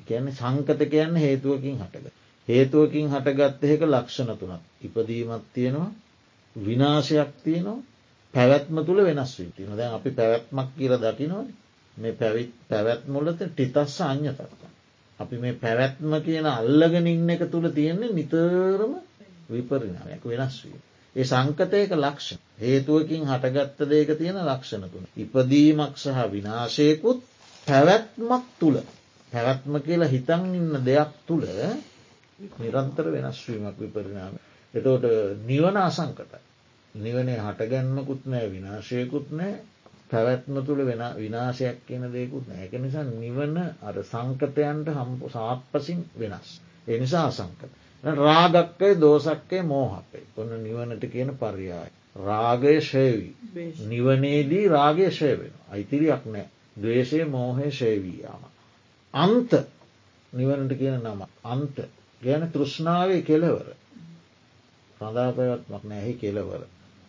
කියන්නේ 0.00 0.34
සංකත 0.34 0.80
කියන්න 0.88 1.16
හේතුවකින් 1.16 1.78
හටග. 1.78 2.06
හේතුවකින් 2.48 3.10
හටගත්තහෙක 3.10 3.82
ලක්ෂණ 3.84 4.36
තුනක්. 4.36 4.62
ඉපදීමත් 4.82 5.44
තියෙනවා 5.52 5.90
විනාශයක් 6.56 7.30
තියනවා 7.44 7.82
පැවැත්ම 8.34 8.76
තුළ 8.82 9.04
වෙනස් 9.04 9.38
වී 9.38 9.52
තින 9.52 9.76
දැන් 9.76 9.92
අපි 9.92 10.10
පැවැත්මක් 10.12 10.68
කියර 10.76 10.92
දකිනවන 10.98 11.48
මේ 11.96 12.12
පැවිත් 12.14 12.52
පැවැත්මුලත 12.68 13.40
ටිතස්ස 13.40 14.00
අ්‍යතත්ත. 14.02 14.63
අපි 15.20 15.36
මේ 15.36 15.54
පැවැත්ම 15.54 16.12
කියන 16.20 16.46
අල්ලගෙන 16.48 17.06
ඉන්න 17.06 17.30
එක 17.30 17.42
තුළ 17.50 17.68
තියෙන්නේ 17.70 18.12
නිතරම 18.12 18.92
විපරිනාමයක් 19.48 20.24
වෙනස් 20.24 20.56
වී. 20.62 20.80
ඒ 21.16 21.24
සංකතයක 21.24 21.92
ලක්ෂණ 21.94 22.40
හේතුවකින් 22.58 23.22
හටගත්ත 23.24 23.88
දේක 23.88 24.10
තියෙන 24.14 24.38
ලක්ෂණ 24.42 24.84
තුන. 24.88 25.04
ඉපදීමක් 25.16 25.94
සහ 25.96 26.18
විනාශයකුත් 26.30 27.20
පැවැත්මක් 27.66 28.46
තුළ 28.60 28.78
පැවැත්ම 29.32 29.74
කියලා 29.80 30.08
හිතන් 30.08 30.42
ඉන්න 30.52 30.74
දෙයක් 30.84 31.12
තුළ 31.26 31.46
නිරන්තර 32.58 33.06
වෙනස්වීමක් 33.08 33.78
විපරිනාම. 33.78 34.34
එතෝට 34.74 35.04
නිවන 35.46 35.76
අසංකතයි. 35.78 36.42
නිවනේ 36.94 37.38
හටගැන්මකුත් 37.40 38.26
නෑ 38.26 38.50
විනාශයකුත් 38.50 39.30
නෑ 39.32 39.54
පැවැත්ම 40.14 40.60
තුළ 40.62 40.82
වෙන 40.82 41.02
විනාශයක් 41.16 41.78
කියන 41.86 42.04
දෙකුත් 42.10 42.46
නෑක 42.48 42.72
නිසා 42.78 43.04
නිවන 43.04 43.56
අර 43.82 43.96
සංකතයන්ට 44.04 44.88
හම්පු 44.90 45.30
සාත්පසින් 45.30 46.00
වෙනස්. 46.16 46.48
එනිසා 46.88 47.26
අසංකත. 47.26 47.70
රාගක්කය 48.04 48.90
දෝසක්කය 48.96 49.62
මෝහක්කයි 49.64 50.24
ඔන්න 50.36 50.56
නිවනට 50.60 51.04
කියන 51.08 51.30
පර්යාය. 51.36 51.90
රාගය 52.16 52.80
ශයවී. 52.82 53.36
නිවනේදී 53.86 54.68
රාගය 54.68 55.10
ශය 55.10 55.30
වෙන. 55.34 55.54
අයිතිරියක් 55.70 56.24
නෑ 56.26 56.48
දවේශය 56.76 57.24
මෝහය 57.26 57.70
ශයවීයාම. 57.72 58.42
අන්ත 59.14 59.52
නිවනට 60.32 60.72
කියන 60.74 61.00
නම 61.00 61.20
අන්ත 61.44 61.76
ගැන 62.22 62.50
තෘෂ්ණාවේ 62.50 63.22
කෙලවර. 63.22 63.66
සඳා 65.00 65.30
පැවත්මක් 65.32 65.84
නැහි 65.84 66.14
කෙලවර. 66.14 66.62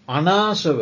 අනාශව 0.07 0.79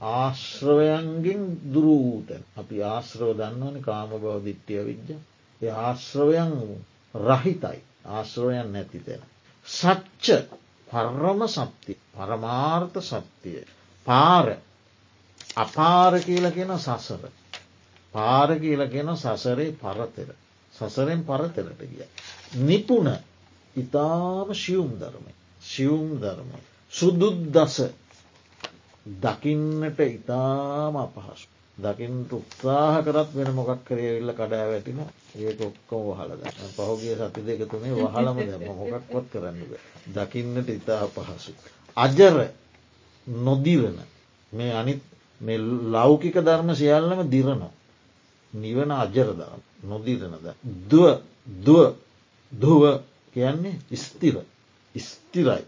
ආශ්‍රවයන්ගෙන් 0.00 1.42
දුරූතැන් 1.66 2.44
අපි 2.56 2.82
ආශ්‍රව 2.84 3.30
දන්නවන 3.36 3.82
කාම 3.82 4.10
බව 4.12 4.34
දිට්ටිය 4.44 4.82
විද්‍ය 4.84 5.14
ඒ 5.60 5.72
ආශ්‍රවයන් 5.80 6.52
රහිතයි. 7.14 7.80
ආශ්‍රවයන් 8.06 8.72
නැති 8.72 8.98
තැන. 9.00 9.22
සච්ච 9.66 10.26
පර්රම 10.88 11.40
සත්‍යය 11.48 11.96
පරමාර්ථ 12.14 12.98
සත්‍යය 13.02 13.64
පාර. 14.06 14.56
අපාර 15.56 16.20
කියල 16.20 16.46
කියෙන 16.50 16.78
සසර. 16.78 17.22
පාර 18.14 18.50
කියල 18.56 18.82
කියෙන 18.88 19.16
සසරේ 19.16 19.72
පරතෙර. 19.74 20.28
සසරෙන් 20.74 21.24
පරතෙරට 21.24 21.80
ගිය. 21.82 22.06
නිපුණ. 22.60 23.08
ඉතාම 23.76 24.48
ශියුම් 24.54 24.90
ධර්මය. 24.94 25.32
ශියුම් 25.62 26.08
ධර්මය. 26.16 26.60
සුදුත් 26.92 27.38
දස 27.50 27.76
දකින්නට 29.16 30.00
ඉතාම 30.08 30.96
අපහසු. 30.98 31.48
දකිින්ට 31.76 32.30
උත්සාහ 32.32 32.94
කරත් 33.02 33.30
වෙන 33.32 33.50
මොකක් 33.52 33.80
කරේවිල්ල 33.84 34.32
කඩා 34.32 34.64
වැටින 34.66 35.00
ඒක 35.36 35.60
ඔක්කොම 35.60 36.02
වහලද 36.08 36.42
පහුගේ 36.76 37.14
සති 37.16 37.40
දෙක 37.42 37.60
තුනේ 37.66 37.94
වහලම 37.94 38.38
දැම 38.40 38.62
මොකක්වත් 38.70 39.26
කරන්නද. 39.32 39.72
දකින්නට 40.08 40.68
ඉතා 40.70 41.00
අපහසු. 41.00 41.52
අජර 41.96 42.36
නොදිරන 43.26 43.98
මේ 44.52 44.72
අනිත් 44.72 45.00
ලෞකික 45.88 46.36
ධර්ම 46.38 46.68
සියල්ලම 46.74 47.20
දිරනවා. 47.26 47.72
නිවන 48.54 48.90
අජරදරම් 48.92 49.62
නොදිරනද. 49.82 50.46
දුව 50.84 51.06
දුව 51.58 51.94
දුව 52.52 52.82
කියන්නේ 53.36 53.96
ස්තිර 53.96 54.36
ස්තිරයි 54.94 55.64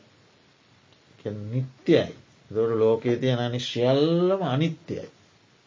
නිත්‍යයි 1.25 2.15
දොර 2.51 2.71
ලෝකයේ 2.75 3.17
තියෙන 3.17 3.39
අනි 3.39 3.61
සියල්ලම 3.61 4.43
අනිත්‍යයි. 4.45 5.09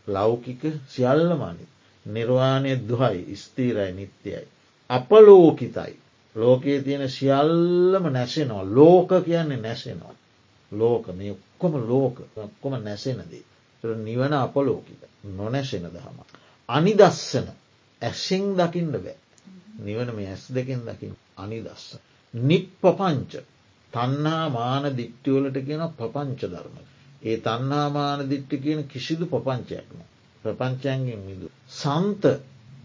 ලෞකික 0.08 0.62
සියල්ලම 0.88 1.42
අනි. 1.42 1.66
නිර්වාණය 2.06 2.72
දුහයි 2.90 3.36
ස්තීරයි 3.36 3.92
නිත්‍යයි. 3.92 4.48
අපලෝකිතයි. 4.90 5.94
ලෝකයේ 6.36 6.82
තියෙන 6.82 7.10
සියල්ලම 7.10 8.04
නැසෙනවා 8.10 8.66
ලෝක 8.70 9.10
කියන්නේ 9.26 9.58
නැසෙනවා. 9.60 10.16
ලෝක 10.72 11.08
මේ 11.10 11.32
ඔක්කොම 11.32 11.74
ලෝක 11.88 12.16
ඔක්කොම 12.38 12.74
නැසෙනදී. 12.84 13.46
නිවන 13.84 14.34
අපලෝකිත 14.36 15.02
නොනැසෙන 15.32 15.86
දහම. 15.86 16.18
අනිදස්සන 16.70 17.48
ඇසිං 18.02 18.46
දකින්න 18.54 18.92
බෑ. 18.94 19.18
නිවන 19.80 20.16
මේ 20.16 20.28
ඇස් 20.28 20.44
දෙකෙන් 20.50 20.82
දකිින් 20.82 21.16
අනිදස්ස. 21.38 21.98
නිප්ප 22.34 22.82
පංච 22.92 23.34
තන්නා 23.94 24.46
මාන 24.50 24.84
දිට්ටිවලට 24.94 25.58
කියන 25.62 25.84
ප්‍රපංච 25.92 26.42
ධර්ම. 26.46 26.76
ඒ 27.22 27.38
තන්නාමාන 27.40 28.30
දිට්ටි 28.30 28.58
කියන 28.60 28.82
කිසිදු 28.86 29.26
ප්‍රපංචයක්න. 29.28 30.00
ප්‍රපංචයන්ගෙන් 30.44 31.22
මිදු. 31.22 31.48
සන්ත 31.72 32.24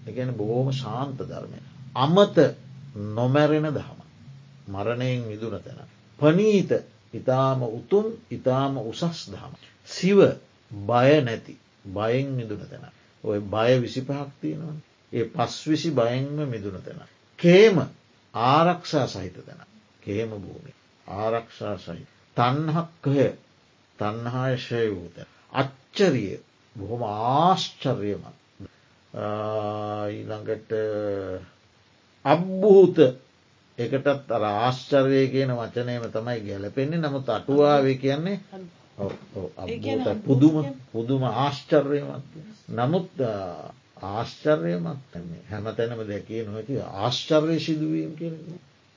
එකන 0.06 0.30
බොහෝම 0.32 0.68
ශාන්ත 0.72 1.18
ධර්මය. 1.20 1.58
අමත 1.96 2.36
නොමැරෙන 3.14 3.68
දහම. 3.70 3.98
මරණයෙන් 4.68 5.22
මිදුන 5.22 5.54
තැන. 5.58 5.80
පනීත 6.18 6.70
ඉතාම 7.14 7.62
උතුම් 7.70 8.06
ඉතාම 8.30 8.78
උසස් 8.80 9.18
දහම. 9.26 9.52
සිව 9.88 10.18
බය 10.70 11.10
නැති 11.20 11.54
බයෙන් 11.86 12.28
මිදුන 12.32 12.62
තැන. 12.62 12.84
ඔය 13.24 13.40
බය 13.42 13.70
විසිපහක් 13.78 14.30
තියෙනවා. 14.40 14.76
ඒ 15.12 15.24
පස් 15.26 15.54
විසි 15.66 15.90
බයෙන්ම 15.92 16.38
මිදුන 16.46 16.76
තැන. 16.78 17.00
කේම 17.38 17.76
ආරක්ෂා 18.34 19.06
සහිත 19.08 19.36
තැන. 19.38 19.60
කේම 20.02 20.30
භූමි. 20.30 20.77
ආරක්ෂා 21.08 21.76
සහිත. 21.78 22.08
තන්හක්කය 22.36 23.26
තන්හායශය 23.98 24.84
වූත. 24.90 25.16
අච්චරිය 25.52 26.40
බොහොම 26.76 27.02
ආශ්චර්යමත්. 27.04 28.36
ඊළඟට 30.08 30.72
අබ්භූත. 32.24 32.98
එකටත් 33.78 34.30
අර 34.30 34.44
ආශ්චර්ය 34.44 35.22
කියන 35.28 35.50
වචනයම 35.52 36.04
තමයි 36.08 36.40
ගැලපෙන්නේ 36.42 37.00
නමුත් 37.00 37.28
අටුවාවේ 37.28 37.96
කියන්නේ 37.96 38.40
පුදුම 40.20 40.56
පුදුම 40.92 41.22
ආශ්චර්යමත්. 41.24 42.24
නමුත් 42.70 43.10
ආශ්චර්යමත් 44.04 45.14
හැම 45.50 45.66
තැනම 45.72 46.00
දැකිය 46.04 46.42
නොහැකි 46.44 46.80
ආශ්චර්ය 46.80 47.60
සිදුවීම් 47.60 48.12
කියන 48.14 48.34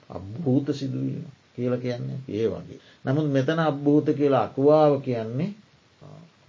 අභූත 0.10 0.68
සිදුවීම 0.74 1.26
කියල 1.58 1.74
කියන්නේ 1.78 2.20
ඒ 2.30 2.48
වගේ. 2.48 2.80
නමුත් 3.06 3.28
මෙතන 3.30 3.60
අභූත 3.62 4.08
කියලා 4.12 4.44
අකුවාව 4.44 4.94
කියන්නේ 5.02 5.50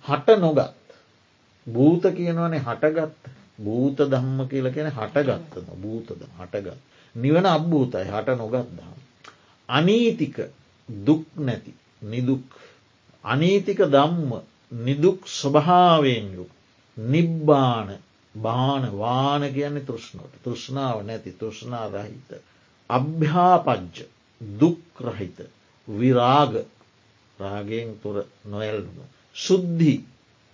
හට 0.04 0.28
නොගත්. 0.38 0.74
භූත 1.66 2.04
කියනවනේ 2.12 2.60
හටගත් 2.60 3.12
භූත 3.58 3.98
දම්ම 4.06 4.38
කියල 4.48 4.66
කියන 4.70 4.90
හටගත්තම 4.90 5.66
භූතද 5.76 6.10
හටගත්. 6.38 6.78
නිවන 7.14 7.46
අභූතයි 7.48 8.06
හට 8.06 8.28
නොගත් 8.36 8.68
දහම්. 8.70 8.98
අනීතික 9.68 10.36
දුක් 10.88 11.26
නැති 11.38 11.74
නිදුක්. 12.04 12.46
අනීතික 13.24 13.78
දම්ම 13.88 14.30
නිදුක් 14.78 15.28
ස්වභාවයෙන් 15.30 16.26
යුක්. 16.34 16.50
නිබ්බාන 16.96 17.88
බාන 18.34 18.98
වාන 18.98 19.42
කියන්නේ 19.52 19.84
තෘෂ්ණෝට 19.84 20.34
තෘෂ්ණාව 20.44 20.98
නැති 21.02 21.30
තෘෂ්ණා 21.32 21.86
රහිත. 21.88 22.30
අභ්‍යාපජ්ජ 22.90 23.98
දුක්රහිත 24.52 25.38
විරාග 25.88 26.54
රාගයෙන් 27.38 27.98
තුර 27.98 28.16
නොයල්නු. 28.44 29.02
සුද්ධි 29.36 29.94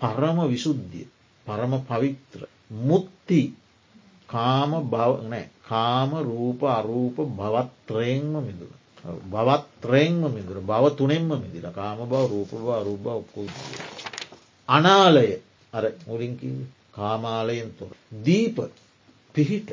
පරම 0.01 0.39
විසුද්ධිය 0.47 1.07
පරම 1.47 1.73
පවිත්‍ර 1.83 2.41
මුත්ති 2.81 3.43
කාම 4.29 4.73
බවනෑ 4.85 5.45
කාම 5.63 6.11
රූප 6.23 6.61
අරූප 6.71 7.17
භවත්‍රයෙන්ම 7.33 8.35
මිදුර. 8.41 8.73
බවත්‍රයෙන්ම 9.25 10.23
මිදුර 10.29 10.59
බව 10.63 10.85
තුනෙන්ම 10.93 11.31
මිදිල 11.35 11.67
කාම 11.71 11.99
බව 12.03 12.23
රූප 12.27 12.51
බව 12.53 12.69
අරූප 12.73 13.05
ඔක්කු. 13.09 13.43
අනාලය 14.69 15.29
අර 15.73 15.85
මුලින්කි 16.07 16.49
කාමාලයෙන් 16.93 17.71
තුොර. 17.73 17.93
දීප 18.19 18.57
පිහිට 19.35 19.69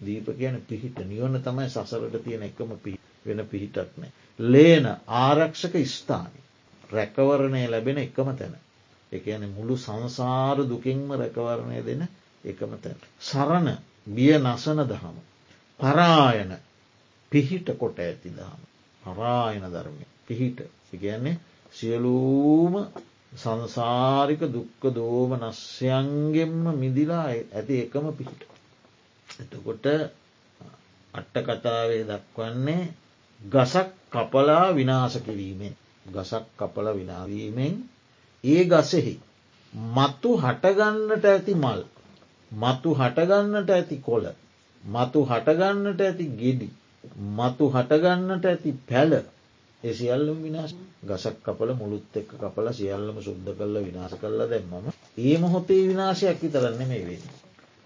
දීප 0.00 0.26
කියන 0.30 0.56
පිහිට 0.62 0.96
නිවන 1.02 1.34
තමයි 1.38 1.66
සසරට 1.66 2.14
තියෙන 2.18 2.42
එකම 2.42 2.70
පිහි 2.78 2.98
වෙන 3.26 3.46
පිහිටක් 3.46 3.92
නෑ. 3.96 4.12
ලේන 4.38 4.86
ආරක්ෂක 5.18 5.74
ස්ථානය 5.86 6.40
රැකවරණය 6.90 7.62
ලැබෙන 7.66 7.98
එකම 7.98 8.28
තැන. 8.34 8.54
එකන 9.12 9.42
මුළු 9.50 9.76
සංසාර 9.78 10.58
දුකින්ම 10.64 11.08
රැකවරණය 11.12 11.80
දෙන 11.82 12.02
එකම 12.44 12.72
තැන. 12.78 12.98
සරණ 13.20 13.68
බිය 14.08 14.34
නසන 14.36 14.80
දහම. 14.84 15.16
පරායන 15.80 16.52
පිහිට 17.32 17.68
කොට 17.74 17.98
ඇති 17.98 18.30
දහම. 18.30 18.62
පරායන 19.02 19.64
ධර්මය 19.66 20.06
පිහිට 20.24 20.58
ඉගැන්නේ 20.92 21.40
සියලූම 21.72 22.74
සංසාරික 23.34 24.42
දුක්ක 24.48 24.82
දෝම 24.90 25.30
නස්යන්ගෙන්ම 25.40 26.64
මිදිලා 26.74 27.26
ඇති 27.28 27.74
එකම 27.80 28.06
පිහිට. 28.12 28.42
එතකොට 29.28 29.86
අට්ට 31.14 31.36
කතාවේ 31.46 32.04
දක්වන්නේ 32.04 32.84
ගසක් 33.44 33.88
කපලා 34.12 34.66
විනාස 34.72 35.14
කිරීමෙන් 35.20 35.74
ගසක් 36.06 36.44
කපල 36.56 36.86
විනාවීමෙන් 36.92 37.74
ඒ 38.44 38.62
ගසෙහි 38.66 39.14
මත්තු 39.92 40.30
හටගන්නට 40.38 41.24
ඇති 41.26 41.54
මල් 41.56 41.82
මතු 42.50 42.90
හටගන්නට 42.94 43.70
ඇති 43.70 43.96
කොල 43.98 44.24
මතු 44.84 45.20
හටගන්නට 45.24 46.00
ඇති 46.00 46.26
ගෙඩි 46.34 46.68
මතු 47.32 47.64
හටගන්නට 47.70 48.44
ඇති 48.44 48.70
පැල 48.84 49.12
එසිියල්ලම 49.82 50.38
විනාශ 50.40 50.74
ගසක් 51.04 51.36
කපල 51.42 51.70
මුළුත් 51.74 52.14
එක්ක 52.14 52.30
කපල 52.36 52.66
සියල්ලම 52.72 53.16
සුද්ධ 53.20 53.50
කල්ල 53.54 53.76
විනාශ 53.82 54.16
කල්ල 54.16 54.40
දැම්මම 54.46 54.86
ඒ 55.20 55.36
මොහොතේ 55.38 55.82
විනාශයක් 55.84 56.38
විතරන්න 56.42 56.80
මේ 56.82 57.02
වෙන. 57.02 57.22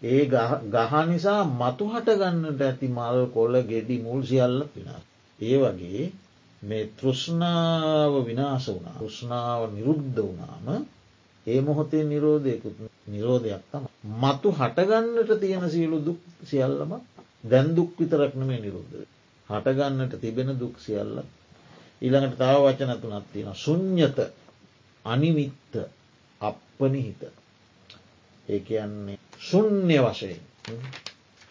ඒ 0.02 0.22
ගහ 0.72 0.92
නිසා 1.06 1.40
මතු 1.52 1.84
හටගන්නට 1.88 2.60
ඇති 2.62 2.88
මල් 2.90 3.18
කොල 3.28 3.54
ගෙඩි 3.64 3.96
මුල් 4.00 4.20
සියල්ල 4.24 4.58
විනාශ. 4.72 5.06
ඒ 5.38 5.56
වගේ 5.58 6.04
මේ 6.62 6.84
තෘෂ්ණාව 6.96 8.12
විනාස 8.26 8.64
වුණා 8.68 8.96
ෘෂ්ණාව 9.00 9.62
නිරුද්ධ 9.72 10.18
වුණාම 10.18 10.66
ඒ 11.46 11.60
මොහොතේ 11.60 12.04
නිරෝධයකුත් 12.04 12.76
නිරෝධයක් 13.06 13.62
තම. 13.70 13.84
මතු 14.14 14.48
හටගන්නට 14.52 15.30
තියෙන 15.40 15.70
සියලු 15.70 15.98
දුක් 16.04 16.20
සියල්ලම 16.44 16.92
දැන් 17.44 17.68
දුක් 17.76 17.90
විතරක්න 17.98 18.42
මේ 18.42 18.60
නිරුද්ධ. 18.60 18.94
හටගන්නට 19.48 20.14
තිබෙන 20.20 20.50
දුක් 20.60 20.74
සියල්ල. 20.78 21.16
ඊළඟට 22.02 22.38
තාව 22.38 22.62
වචන 22.64 22.92
තුනත් 22.96 23.26
තියෙන 23.32 23.54
සුං්ඥත 23.56 24.18
අනිමිත්ත 25.04 25.72
අපපනිහිත. 26.40 27.22
ඒ 28.48 28.60
කියන්නේ 28.60 29.18
ශුන්්‍ය 29.40 29.98
වශයෙන් 30.00 30.42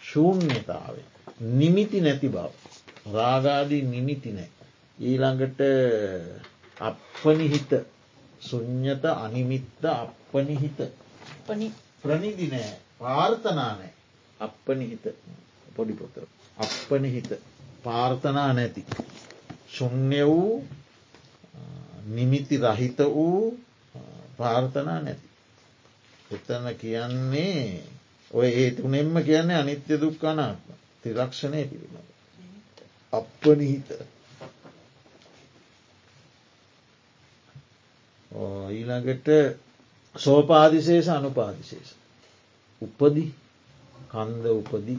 ශූන්‍යතාවේ 0.03 1.07
නිමිති 1.39 2.01
නැති 2.01 2.29
බව. 2.29 2.66
රාගාදී 3.13 3.81
නිමිති 3.83 4.31
නෑ. 4.31 4.49
ඊළඟට 4.97 5.61
අපනිහිත 6.79 7.71
සුඥ්ඥත 8.41 9.05
අනිමිත්ත 9.05 9.85
අපනිහිත 9.93 10.79
ප්‍රනිදි 12.03 12.47
නෑ 12.47 12.73
පාර්ථනා 12.99 13.73
නෑ 13.73 13.93
අපනිහිත 14.39 15.05
පොඩිපොතර 15.75 16.23
අපනිහිත 16.57 17.29
පාර්ථනා 17.83 18.51
නැති 18.53 18.85
ශුන්්‍ය 19.69 20.25
වූ 20.25 20.65
නිමිති 22.07 22.57
රහිත 22.57 22.99
වූ 22.99 23.59
පාර්ථනා 24.37 24.99
නැති. 25.01 25.27
එතන 26.31 26.65
කියන්නේ 26.77 27.83
ඔය 28.31 28.49
ඒ 28.55 28.71
තුනෙම්ම 28.71 29.15
කියන්නේ 29.23 29.57
අනිත්‍ය 29.57 30.01
දුක්කනාත්ම 30.01 30.71
තිරක්ෂණය 31.03 31.61
පිළිබඳ. 31.65 32.09
අපනිහිත 33.17 33.89
ඊළඟට 38.69 39.27
සෝපාදිශේෂ 40.15 41.09
අනුපාදිශේෂ. 41.09 41.89
උපදි 42.81 43.25
කන්ද 44.09 44.45
උපදි 44.51 44.95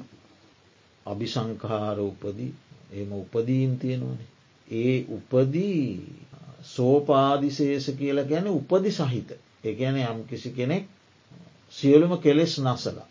අභිසංකාර 1.06 1.98
උපදි 2.00 2.48
එම 2.92 3.12
උපදීන් 3.14 3.78
තියෙනවන. 3.78 4.20
ඒ 4.70 4.96
උපදී 5.08 5.82
සෝපාදිශේෂ 6.64 7.86
කියල 7.92 8.24
ගැන 8.24 8.48
උපදි 8.50 8.90
සහිත 8.92 9.30
එකන 9.64 9.96
යම් 10.02 10.20
කිසි 10.24 10.50
කෙනෙක් 10.52 10.84
සියලුම 11.72 12.12
කෙලෙස් 12.18 12.58
නසලා 12.58 13.08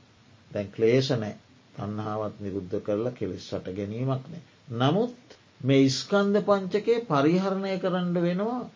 දැන් 0.52 0.72
ක්ලේෂනෑ 0.72 1.36
තන්නාවත් 1.76 2.36
නිරුද්ධ 2.40 2.78
කරලා 2.82 3.12
කෙලෙස් 3.12 3.50
සට 3.50 3.66
ගැනීමක් 3.72 4.24
නෑ. 4.28 4.42
නමුත් 4.68 5.16
මේ 5.62 5.90
ස්කන්ධ 5.90 6.44
පංචකේ 6.44 7.06
පරිහරණය 7.06 7.80
කරන්න 7.80 8.14
වෙනවා 8.18 8.70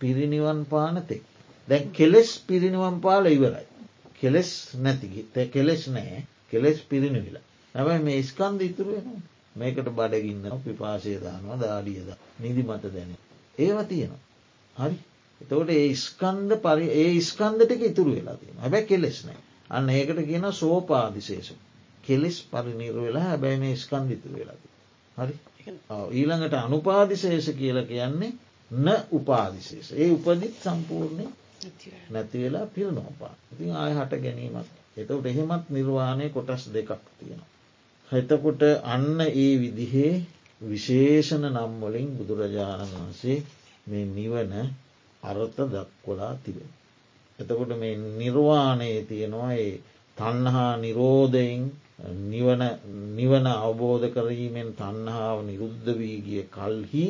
පිරිනිවන් 0.00 0.64
පානතෙක්. 0.66 1.22
දැන් 1.68 1.90
කෙලෙස් 1.90 2.30
පිරිනිවන් 2.40 3.00
පාල 3.00 3.26
ඉවරයි. 3.26 3.66
කෙලෙස් 4.14 4.50
නැති 4.76 5.26
කෙලෙස් 5.52 5.88
නෑ 5.88 6.26
කෙලෙස් 6.50 6.78
පිරිනිවිලා. 6.82 7.42
හැබයි 7.74 8.04
මේ 8.04 8.22
ස්කන්ධ 8.22 8.62
ඉතුරු 8.62 8.90
වෙන 8.92 9.22
මේකට 9.56 9.88
බඩගින්න 9.90 10.62
පිපාසය 10.64 11.18
දානවා 11.18 11.56
දාඩියද 11.56 12.08
නිදි 12.38 12.62
මත 12.62 12.84
දැන. 12.88 13.12
ඒව 13.58 13.78
තියෙනවා. 13.84 14.22
හරි 14.76 14.96
එතවට 15.40 15.70
ඒ 15.70 15.94
ස්කන්ධ 15.96 16.56
පරි 16.58 16.86
ඒ 16.94 17.20
ස්කන්ධටක 17.22 17.82
ඉතුරු 17.82 18.10
වෙලා 18.14 18.36
තියෙන 18.36 18.58
හැබැ 18.58 18.84
කෙලෙස් 18.84 19.18
නෑ 19.24 19.40
අන්න 19.70 19.88
ඒකට 19.90 20.20
කියන 20.24 20.46
සෝපාදිශේෂ 20.52 21.48
කෙලෙස් 22.06 22.38
පරිනිර 22.44 22.96
වෙලා 22.96 23.24
හැබැයි 23.24 23.58
මේ 23.58 23.76
ස්කන්ධිතු 23.76 24.28
වෙලද. 24.30 24.62
හරි 25.16 25.34
ඊළඟට 26.12 26.54
අනුපාදිශේෂ 26.56 27.48
කියල 27.54 27.78
කියන්නේ 27.84 28.32
න 28.70 28.86
උපාදිශේෂ 29.12 29.88
ඒ 29.94 30.10
උපදිත් 30.10 30.54
සම්පූර්ණය 30.60 31.26
නැති 32.10 32.36
වෙලා 32.38 32.66
පිල් 32.68 32.90
නෝපා 32.92 33.34
ඉතින් 33.52 33.70
ආය 33.74 33.92
හට 33.94 34.22
ගැනීමක් 34.22 34.68
එතකට 34.96 35.26
එහෙමත් 35.26 35.64
නිර්වාණය 35.70 36.26
කොටස් 36.30 36.62
දෙකක් 36.70 36.90
තියෙනවා. 37.18 37.50
එතකොට 38.12 38.62
අන්න 38.84 39.20
ඒ 39.22 39.52
විදිහේ 39.56 40.12
විශේෂණ 40.60 41.44
නම්වලින් 41.50 42.10
බුදුරජාණන් 42.16 42.92
වහන්සේ 42.92 43.38
මේ 43.86 44.04
නිවන 44.08 44.52
අරත 45.22 45.58
දක්වලා 45.66 46.34
තිබෙන. 46.36 46.70
එතකොට 47.38 47.72
මේ 47.76 47.96
නිර්වාණයේ 48.14 49.02
තියෙනවා 49.04 49.52
ඒ 49.54 49.72
තන්නහා 50.16 50.72
නිරෝධයෙන් 50.76 51.62
නිවන 51.98 53.46
අවබෝධ 53.48 54.06
කරීමෙන් 54.14 54.68
තන්නහාාව 54.74 55.38
නිරුද්ධ 55.44 55.88
වී 55.98 56.18
ගිය 56.20 56.42
කල්හි 56.48 57.06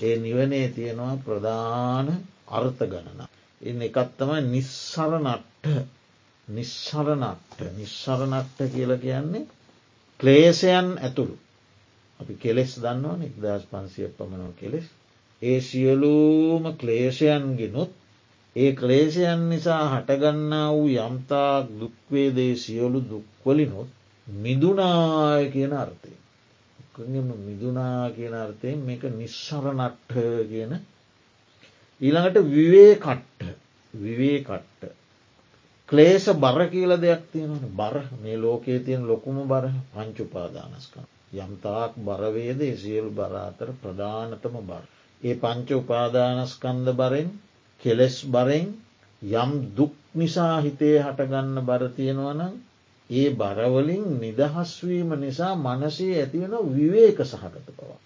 ඒ 0.00 0.14
නිවනේ 0.16 0.66
තියෙනවා 0.68 1.14
ප්‍රධාන 1.18 2.08
අර්ථ 2.48 2.82
ගණන. 2.84 3.20
එ 3.60 3.70
එකත්තම 3.86 4.30
නිස්සරනට්ට 4.46 5.66
නිස්සරනට්ට 6.48 7.60
නිස්සරනට්ට 7.72 8.58
කියල 8.74 8.92
කියන්නේ 8.98 9.48
ක්ලේෂයන් 10.20 10.88
ඇතුළු. 10.98 11.36
අපි 12.20 12.34
කෙලෙස් 12.36 12.72
දන්නවා 12.76 13.16
නික්දස් 13.16 13.64
පන්සිය 13.70 14.08
පමණව 14.10 14.52
කෙලෙස්. 14.56 14.86
ඒ 15.42 15.58
සියලූම 15.60 16.64
ක්ලේෂයන් 16.76 17.44
ගෙනුත් 17.58 17.90
ඒ 18.56 18.70
ක්ලේෂයන් 18.72 19.42
නිසා 19.48 19.84
හටගන්නා 19.92 20.68
වූ 20.72 20.88
යම්තාක් 21.00 21.66
දුක්වේදේ 21.80 22.54
සියලු 22.56 23.00
දුක්වලිනොත් 23.10 23.90
මිදුනාය 24.26 25.50
කියන 25.50 25.72
අර්ථය. 25.74 26.12
මිදුනා 27.40 28.10
කියන 28.10 28.34
අර්ථයෙන් 28.36 28.78
මේක 28.80 29.02
නිශ්සරනට්ට 29.12 30.12
කියන 30.48 30.72
ඊළඟට 32.00 32.36
විවේ 32.46 32.94
කට්ට 32.96 33.40
විවේ 33.94 34.38
කට්ට 34.40 34.92
ක්ලේෂ 35.88 36.26
බර 36.36 36.60
කියල 36.68 36.92
දෙයක් 36.98 37.22
තියෙනවන 37.32 37.64
බර 37.74 37.96
මේ 38.18 38.36
ලෝකයේ 38.38 38.80
තියෙන 38.80 39.02
ලොකුම 39.04 39.36
බර 39.46 39.64
පංචුපාදානස්කම්. 39.92 41.04
යම්තාක් 41.34 41.92
බරවේද 41.98 42.60
සියලු 42.76 43.10
බරාතර 43.12 43.68
ප්‍රධානතම 43.76 44.56
බර. 44.62 44.84
ඒ 45.20 45.34
පංච 45.36 45.68
උපාදානස්කන්ද 45.74 46.86
බරෙන් 46.94 47.28
කෙලෙස් 47.82 48.16
බරෙන් 48.26 48.66
යම් 49.22 49.50
දුක් 49.76 49.94
නිසා 50.14 50.54
හිතේ 50.60 50.96
හටගන්න 50.98 51.56
බර 51.62 51.82
තියෙනවනම් 51.90 52.52
ඒ 53.12 53.28
බරවලින් 53.32 54.04
නිදහස්වීම 54.18 55.10
නිසා 55.18 55.54
මනසේ 55.56 56.14
ඇතිවෙන 56.16 56.54
විවේක 56.70 57.18
සහගත 57.24 57.66
පවා. 57.68 57.98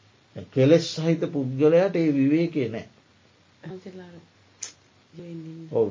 කෙලෙස් 0.52 0.86
සහිත 0.94 1.22
පුද්ගලයට 1.28 1.94
ඒ 1.96 2.08
විවේකය 2.12 2.64
නෑ. 2.68 2.86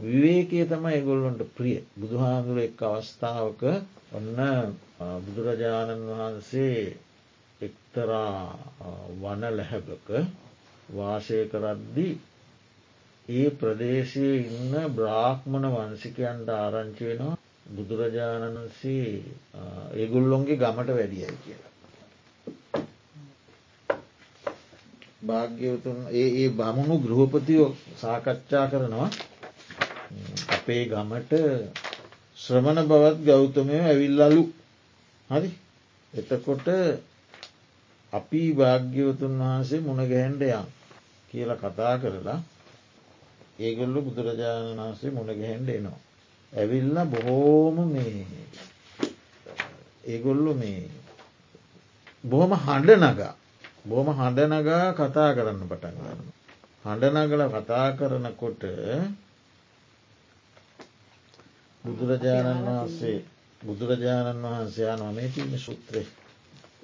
විවේකය 0.03 0.59
තම 0.65 0.85
ඒගොල්ලොන්ට 0.87 1.41
ප්‍රිය 1.53 1.77
බුදුහාමුදුර 1.95 2.59
එක් 2.59 2.81
අවස්ථාවක 2.83 3.61
ඔන්න 4.11 4.39
බුදුරජාණන් 5.23 6.07
වහන්සේ 6.09 6.81
එක්තරා 7.61 8.35
වන 9.17 9.43
läහැබක 9.53 10.07
වාසය 10.89 11.39
කරද්දි 11.47 12.09
ඒ 13.29 13.47
ප්‍රදේශයේ 13.51 14.37
ඉන්න 14.49 14.73
බ්‍රාහ්මණ 14.93 15.73
වන්සිකයන්ට 15.73 16.49
ආරංචි 16.53 17.03
වෙනවා 17.05 17.37
බුදුරජාණන් 17.65 18.57
වන්සේ 18.57 19.23
ඒගුල්ලොන්ගේ 19.95 20.57
ගමට 20.57 20.89
වැඩියයි 20.91 21.37
කියලා. 21.43 21.73
භාග්‍යවතුන් 25.25 25.99
ඒ 26.11 26.27
ඒ 26.35 26.49
බමුණු 26.51 26.95
ගෘහපතියෝ 26.99 27.69
සාකච්ඡා 27.97 28.65
කරනවා 28.67 29.09
අපේ 30.55 30.83
ගමට 30.85 31.33
ශ්‍රමණ 32.37 32.87
බවත් 32.87 33.19
ගෞතමය 33.23 33.75
ඇවිල්ලලු 33.81 34.41
හරි 35.29 35.49
එතකොට 36.13 36.67
අපි 38.13 38.41
භාග්‍යවතුන් 38.53 39.33
වහන්සේ 39.41 39.79
මුණගැහන්ඩ 39.79 40.41
යම් 40.51 40.67
කියල 41.31 41.51
කතා 41.55 41.95
කරලා 41.97 42.39
ඒගොල්ලු 43.59 43.99
බුදුරජාණන් 44.01 44.79
වහන්සේ 44.79 45.11
මුණගැහන්ඩ 45.11 45.69
එනවා. 45.71 45.99
ඇවිල්ල 46.55 46.97
බොහෝම 47.07 47.77
මේ 47.89 48.25
ඒගොල්ලු 50.05 50.53
මේ 50.55 50.89
බොහොම 52.23 52.51
හඬ 52.57 53.03
නගා 53.03 53.33
බොහොම 53.85 54.09
හඬනගා 54.13 54.85
කතා 54.93 55.29
කරන්න 55.33 55.61
පටන් 55.63 55.95
ගන්න. 55.97 56.21
හඬනගල 56.85 57.43
කතා 57.51 57.87
කරනකොට 57.93 58.63
බුදුරජාණන් 61.83 62.67
වහන්සේ 62.67 63.17
බුදුරජාණන් 63.61 64.45
වහන්සේ 64.45 64.95
නොමේ 64.95 65.29
තියන 65.29 65.53
සුත්‍රේ. 65.59 66.07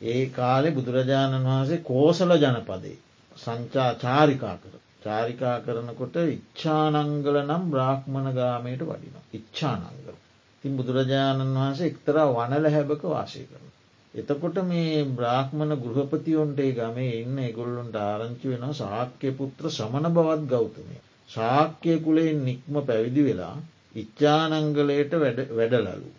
ඒ 0.03 0.23
කාලෙ 0.31 0.69
බුදුරජාණන් 0.71 1.45
වහන්සේ 1.45 1.83
කෝසල 1.83 2.31
ජනපදේ 2.37 2.97
සංචා 3.37 3.91
චාරිකා 3.95 4.55
කර. 4.57 4.75
චාරිකා 5.01 5.55
කරනකොට 5.61 6.15
ඉච්ඡානංගල 6.27 7.37
නම් 7.41 7.63
බ්‍රාහ්මණ 7.69 8.29
ගාමයට 8.33 8.83
වඩින. 8.83 9.17
ඉච්ඡානංගල. 9.33 10.15
තින් 10.63 10.73
බුදුරජාණන් 10.73 11.55
වහන්සේ 11.55 11.87
එක්තරා 11.87 12.27
වනල 12.31 12.65
හැබක 12.69 13.03
වාසය 13.07 13.43
කරන. 13.45 13.67
එතකොට 14.13 14.57
මේ 14.65 15.03
බ්‍රාහ්මණ 15.11 15.73
ගෘහපතියොන්ටේ 15.79 16.71
ගමේ 16.73 17.13
ඉන්න 17.17 17.37
එගොල්ලොන්ට 17.41 17.97
ආරංචි 17.99 18.47
වෙන 18.47 18.65
ශාක්‍ය 18.75 19.29
පුත්‍ර 19.33 19.65
සමන 19.69 20.07
බවත් 20.11 20.47
ගෞතමය. 20.47 20.97
ශාක්‍යය 21.29 21.97
කුලේ 21.99 22.31
නික්ම 22.39 22.75
පැවිදි 22.83 23.21
වෙලා 23.23 23.55
ඉච්චානංගලයට 23.95 25.13
වැඩලලු. 25.51 26.09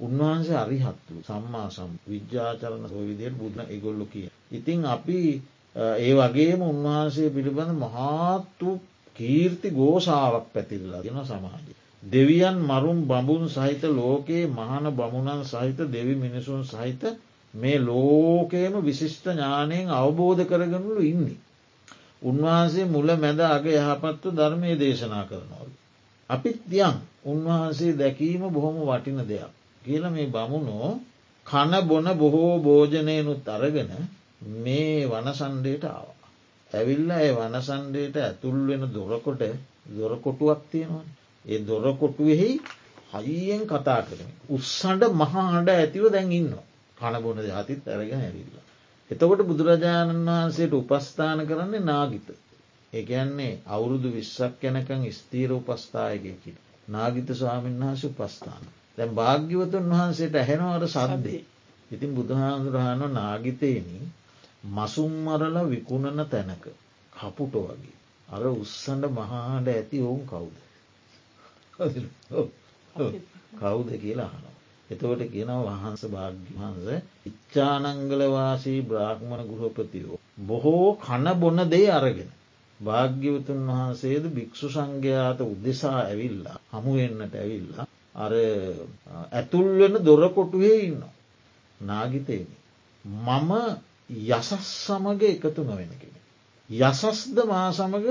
උන්වහන්සේ 0.00 0.56
අරිහත්තු 0.56 1.22
සම්මා 1.22 1.68
සම් 1.70 1.92
විද්‍යාචරණ 2.08 2.84
සොවිදියට 2.88 3.38
බුද්ධ 3.38 3.64
එගොල්ලු 3.68 4.06
කිය. 4.06 4.28
ඉතිං 4.50 4.84
අපි 4.86 5.18
ඒ 5.76 6.14
වගේම 6.14 6.60
උන්වහන්සේ 6.62 7.30
පිළිබඳ 7.30 7.72
මහත්තු 7.76 8.68
කීර්ති 9.16 9.68
ගෝසාාවක් 9.72 10.46
පැතිරලා 10.52 11.02
ගෙන 11.02 11.18
සමාජය. 11.24 11.72
දෙවියන් 12.02 12.56
මරුම් 12.60 12.98
බඹුන් 13.04 13.44
සහිත 13.48 13.82
ලෝකයේ 13.92 14.46
මහන 14.48 14.84
බමුණන් 14.92 15.44
සහිත 15.44 15.78
දෙවි 15.88 16.14
මිනිසුන් 16.16 16.62
සහිත 16.64 17.02
මේ 17.54 17.78
ලෝකයම 17.80 18.74
විශිෂ්ට 18.80 19.24
ඥානයෙන් 19.26 19.86
අවබෝධ 19.90 20.42
කරගනුලු 20.44 21.02
ඉන්නේ. 21.02 21.38
උන්වහන්සේ 22.22 22.86
මුල 22.86 23.08
මැද 23.16 23.40
අග 23.48 23.64
යහපත්ව 23.68 24.32
ධර්මය 24.32 24.70
දේශනා 24.76 25.24
කරනවලු. 25.24 25.72
අපිත් 26.30 26.58
දියන් 26.66 26.96
උන්වහන්සේ 27.24 27.92
දැකීම 27.94 28.42
බොහොම 28.48 28.76
වටින 28.82 29.20
දෙයක්. 29.24 29.52
කියල 29.82 30.04
මේ 30.08 30.26
බමුණෝ 30.26 30.88
කන 31.46 31.72
බොන 31.82 32.06
බොහෝ 32.14 32.54
භෝජනයනුත් 32.58 33.48
අරගෙන 33.48 33.90
මේ 34.40 35.06
වනසන්ඩයට 35.06 35.84
ආවා. 35.86 36.28
ඇවිල්ල 36.72 37.10
ඒ 37.12 37.30
වනසන්ඩයට 37.32 38.16
ඇතුල් 38.18 38.58
වෙන 38.66 38.84
දොරකොට 38.90 39.42
දොරකොටුවක් 39.90 40.60
තියෙනවා. 40.70 41.04
ඒ 41.44 41.58
දොරකොටුවෙහි 41.66 42.50
හයියෙන් 43.14 43.62
කතා 43.66 44.02
කරන. 44.02 44.30
උත්සන්ඩ 44.48 45.02
මහා 45.14 45.46
හඬ 45.46 45.70
ඇතිව 45.70 46.04
දැන් 46.08 46.32
ඉන්නවා. 46.32 46.66
කණබොන 46.96 47.38
ජාතිත් 47.44 47.82
ඇරගෙන 47.86 48.20
ඇවිල්ල. 48.20 48.54
එතකොට 49.10 49.42
බුදුරජාණන් 49.42 50.28
වහන්සේට 50.28 50.74
උපස්ථාන 50.74 51.40
කරන්නේ 51.46 51.82
නාගිත. 51.82 52.28
ඒගැන්නේ 52.92 53.52
අවුරුදු 53.66 54.08
විශ්සක් 54.10 54.62
යැනකං 54.62 55.04
ස්තීර 55.12 55.50
උපස්ථායකයකි. 55.52 56.52
නාගිත 56.88 57.28
ස්වාමීන් 57.32 57.82
වහස 57.82 58.04
උපස්ථාන. 58.06 58.64
දැන් 58.98 59.12
භාග්‍යවතුන් 59.14 59.90
වහන්සේට 59.90 60.34
ඇහෙනවට 60.36 60.88
සද්දේ. 60.88 61.42
ඉතින් 61.90 62.10
බුදුහාදුරහන 62.14 63.02
නාගිතයනි 63.12 64.00
මසුම්මරල 64.64 65.56
විකුණන 65.66 66.20
තැනක 66.26 66.64
කපුට 67.12 67.54
වගේ. 67.54 67.96
අර 68.28 68.42
උත්සන්ඩ 68.46 69.04
මහාට 69.10 69.66
ඇති 69.68 69.98
ඔවුන් 70.00 70.24
කවුද. 70.24 70.56
කවුද 73.58 73.88
කියලා 73.94 74.26
අහනවා. 74.26 74.56
එතවට 74.90 75.22
කියන 75.28 75.50
වහන්ස 75.60 76.02
භාග්‍යවහන්ස 76.06 76.86
ඉච්චානංගලවාසී 77.26 78.80
බ්‍රාහ්මණ 78.82 79.48
ගෘහපතියෝ. 79.50 80.18
බොහෝ 80.40 80.88
කණ 80.96 81.28
බොන 81.36 81.58
දේ 81.66 81.88
අරගෙන. 81.90 82.30
භාග්‍යවතුන් 82.80 83.60
වහන්සේද 83.68 84.24
භික්‍ෂු 84.30 84.68
සංඝයාත 84.68 85.40
උදෙසා 85.42 85.98
ඇවිල්ලා 86.02 86.58
හමුවෙන්නට 86.72 87.34
ඇවිල්ලා. 87.34 87.86
අර 88.14 88.32
ඇතුල්වෙන 89.32 89.94
දොරකොටුවේ 90.00 90.78
ඉන්න. 90.80 91.02
නාගිතයනි. 91.80 92.56
මම 93.04 93.52
යසස් 94.10 94.50
සමග 94.58 95.22
එකතු 95.24 95.64
නොවෙන 95.64 95.92
කෙන. 95.92 96.14
යසස්ද 96.70 97.36
මා 97.44 97.72
සමග 97.72 98.06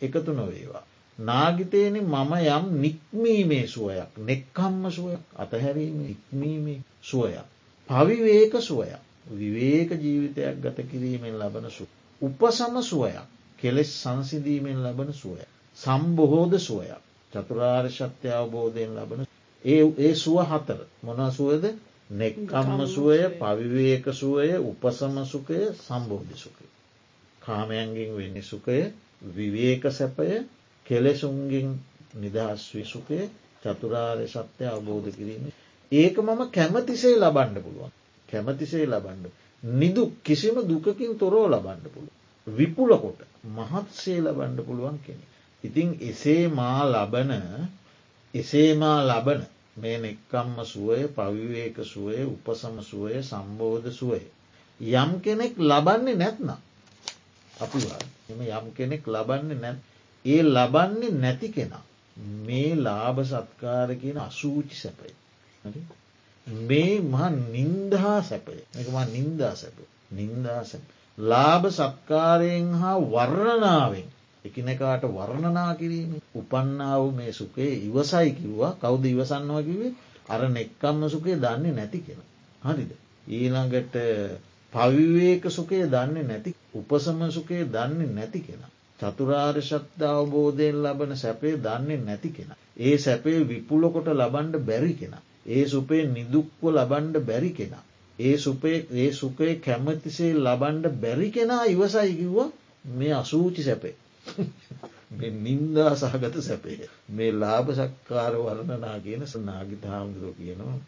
එකතු 0.00 0.32
නොවේවා. 0.32 0.84
නාගිතයන 1.18 1.96
මම 2.04 2.32
යම් 2.48 2.64
නික්මීමේ 2.78 3.66
සුවයක් 3.66 4.12
නෙක්කම්ම 4.20 4.90
සුවයක් 4.90 5.22
අතහැරීම 5.36 5.98
ඉක්මීමේ 6.06 6.82
සුවයක්. 7.02 7.46
පවිවේක 7.88 8.54
සුවය 8.60 8.92
විවේක 9.30 9.90
ජීවිතයක් 9.92 10.56
ගත 10.58 10.78
කිරීමෙන් 10.84 11.34
ලබන 11.36 11.70
සු. 11.70 11.84
උපසම 12.20 12.74
සුවයක් 12.82 13.26
කෙලෙස් 13.58 13.90
සංසිදීමෙන් 13.94 14.78
ලබන 14.84 15.12
සුවය. 15.14 15.44
සම්බොහෝද 15.76 16.58
සුවයක් 16.60 17.02
චතුරාර් 17.32 17.86
ශත්‍ය 17.88 18.28
අවබෝධයෙන් 18.30 18.92
ලබන 18.94 19.26
ඒ 19.64 19.82
ඒ 19.98 20.14
සුව 20.14 20.38
හතර 20.42 20.80
මොන 21.02 21.20
සුවද 21.32 21.64
නෙක්කම්ම 22.10 22.86
සුවය 22.86 23.20
පවිවේක 23.34 24.04
සුවය 24.12 24.56
උපසම 24.60 25.24
සුකය 25.24 25.58
සම්බෝධි 25.76 26.36
සුකය. 26.36 26.64
කාමයන්ගෙන් 27.42 28.10
වෙන්න 28.12 28.42
සුකය 28.42 28.92
විවේක 29.28 29.82
සැපය 29.90 30.46
කෙලෙසුන්ගෙන් 30.86 31.68
නිදහස්වී 32.14 32.84
සුකය 32.84 33.20
චතුරාර්ය 33.62 34.26
සත්‍යය 34.26 34.66
අවබෝධ 34.66 35.08
කිරීම. 35.10 35.52
ඒක 35.92 36.16
මම 36.18 36.40
කැමතිසේ 36.50 37.16
ලබන්ඩ 37.16 37.58
පුළුවන්. 37.58 37.92
කැමතිසේ 38.28 38.86
ලබන්ඩ. 38.86 39.26
නිදු 39.62 40.02
කිසිම 40.22 40.56
දුකකින් 40.64 41.12
තොරෝ 41.14 41.46
ලබන්ඩ 41.46 41.86
පුළුව. 41.88 42.14
විපුල 42.46 42.90
කොට 42.96 43.20
මහත්සේ 43.46 44.20
ලබන්ඩ 44.20 44.58
පුළුවන් 44.60 44.98
කෙනෙ. 44.98 45.24
ඉතිං 45.64 45.88
එසේ 46.00 46.48
මා 46.48 46.80
ලබන 46.86 47.32
එසේමා 48.34 48.98
ලබන 49.04 49.40
මේ 49.80 49.98
නෙක්කම්ම 49.98 50.56
සුවය 50.64 51.00
පවිවේක 51.08 51.76
සුවය 51.84 52.18
උපසම 52.24 52.76
සුවය 52.80 53.22
සම්බෝධ 53.22 53.88
සුවය. 53.90 54.22
යම් 54.80 55.10
කෙනෙක් 55.20 55.54
ලබන්නේ 55.60 56.16
නැත්නම් 56.16 56.50
අපි 57.54 57.78
එම 58.28 58.40
යම් 58.48 58.66
කෙනෙක් 58.74 59.02
ලබන්නේ 59.06 59.60
නැත් 59.60 59.78
ඒ 60.24 60.42
ලබන්නේ 60.46 61.12
නැති 61.14 61.48
කෙනා 61.48 61.84
මේ 62.16 62.74
ලාභ 62.76 63.18
සත්කාර 63.24 63.88
කියන 63.94 64.18
අසූචි 64.18 64.76
සැපයි. 64.76 65.14
මේ 66.46 67.00
මහ 67.02 67.22
නින්දහා 67.50 68.20
සැපය 68.22 68.58
එක 68.74 68.88
නින්දා 69.12 69.54
සැප 69.54 69.76
නින්දා 70.10 70.60
සැප. 70.64 70.84
ලාභ 71.18 71.64
සත්කාරයෙන් 71.70 72.68
හා 72.74 72.98
වර්ණනාවෙන් 73.06 74.08
එකනකාට 74.44 75.02
වර්ණනා 75.08 75.72
කිරීම 75.74 76.12
උපන්නාව 76.34 77.04
මේ 77.14 77.32
සුකේ 77.32 77.72
ඉවසයි 77.80 78.30
කිව්වා 78.32 78.72
කවුද 78.76 79.04
ඉවසන්නවා 79.06 79.62
කිවේ 79.62 79.92
අර 80.28 80.40
නෙක්කම්ම 80.48 81.00
සුකේ 81.08 81.36
දන්නේ 81.36 81.72
නැති 81.72 82.00
කෙන. 82.00 82.20
හරිද. 82.62 82.90
ඊළඟට 83.28 83.94
පවිවේක 84.72 85.44
සුකේ 85.50 85.84
දන්නේ 85.86 86.24
නැති 86.24 86.54
උපසම 86.74 87.20
සුකේ 87.30 87.62
දන්නේ 87.66 88.10
නැති 88.10 88.40
කෙන. 88.40 88.62
චතුරාර් 89.00 89.56
ශත්්‍ය 89.60 90.04
අවබෝධයෙන් 90.06 90.82
ලබන 90.84 91.16
සැපේ 91.16 91.54
දන්නේ 91.58 92.00
නැති 92.00 92.30
කෙන. 92.30 92.50
ඒ 92.78 92.96
සැපේ 92.98 93.38
විපුලකොට 93.44 94.08
ලබන්ඩ 94.12 94.56
බැරි 94.62 94.94
කෙන. 94.94 95.14
ඒ 95.46 95.64
සුපේ 95.66 96.02
නිදුක්ව 96.06 96.62
ලබන්ඩ 96.70 97.16
බැරි 97.22 97.52
කෙන. 97.52 97.74
ඒ 98.18 98.36
සුපේ 98.38 98.78
ඒ 98.94 99.10
සුකේ 99.12 99.54
කැමතිසේ 99.58 100.32
ලබන්ඩ 100.36 100.86
බැරි 100.96 101.30
කෙනා 101.30 101.64
ඉවසයි 101.66 102.12
කිව්වා 102.14 102.50
මේ 102.92 103.12
අසූචි 103.12 103.62
සැපේ. 103.62 103.94
නින්දා 105.38 105.92
සහගත 105.94 106.34
සැපේ. 106.40 106.88
මේ 107.10 107.32
ලාභ 107.34 107.68
සක්කාර 107.72 108.34
වර්ණනා 108.38 108.98
කියන 109.00 109.22
සනාගිත 109.26 109.84
හාමුදුරුව 109.84 110.34
කියනවා 110.36 110.78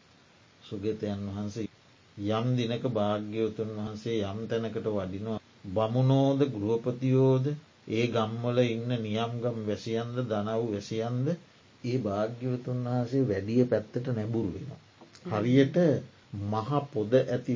සුගතයන් 0.63 1.23
වහන්සේ 1.29 1.69
යම් 2.17 2.47
දිනක 2.57 2.85
භාග්‍යවතුන් 2.91 3.71
වහන්සේ 3.77 4.19
යම් 4.25 4.39
තැනකට 4.47 4.87
වඩිනවා 4.89 5.41
බමුණෝද 5.69 6.41
ගෘහපතියෝද 6.53 7.47
ඒ 7.91 8.05
ගම්වල 8.09 8.59
ඉන්න 8.67 8.91
නියම්ගම් 8.99 9.59
වැසියන්ද 9.65 10.17
දනව් 10.25 10.63
වැසියන්ද 10.69 11.27
ඒ 11.85 11.99
භාග්‍යවතුන් 11.99 12.81
වහන්සේ 12.87 13.23
වැඩිය 13.25 13.63
පැත්තට 13.65 14.07
නැබුරු 14.11 14.51
වෙන. 14.55 14.71
හරියට 15.33 15.77
මහ 16.43 16.71
පොද 16.93 17.13
ඇති 17.15 17.55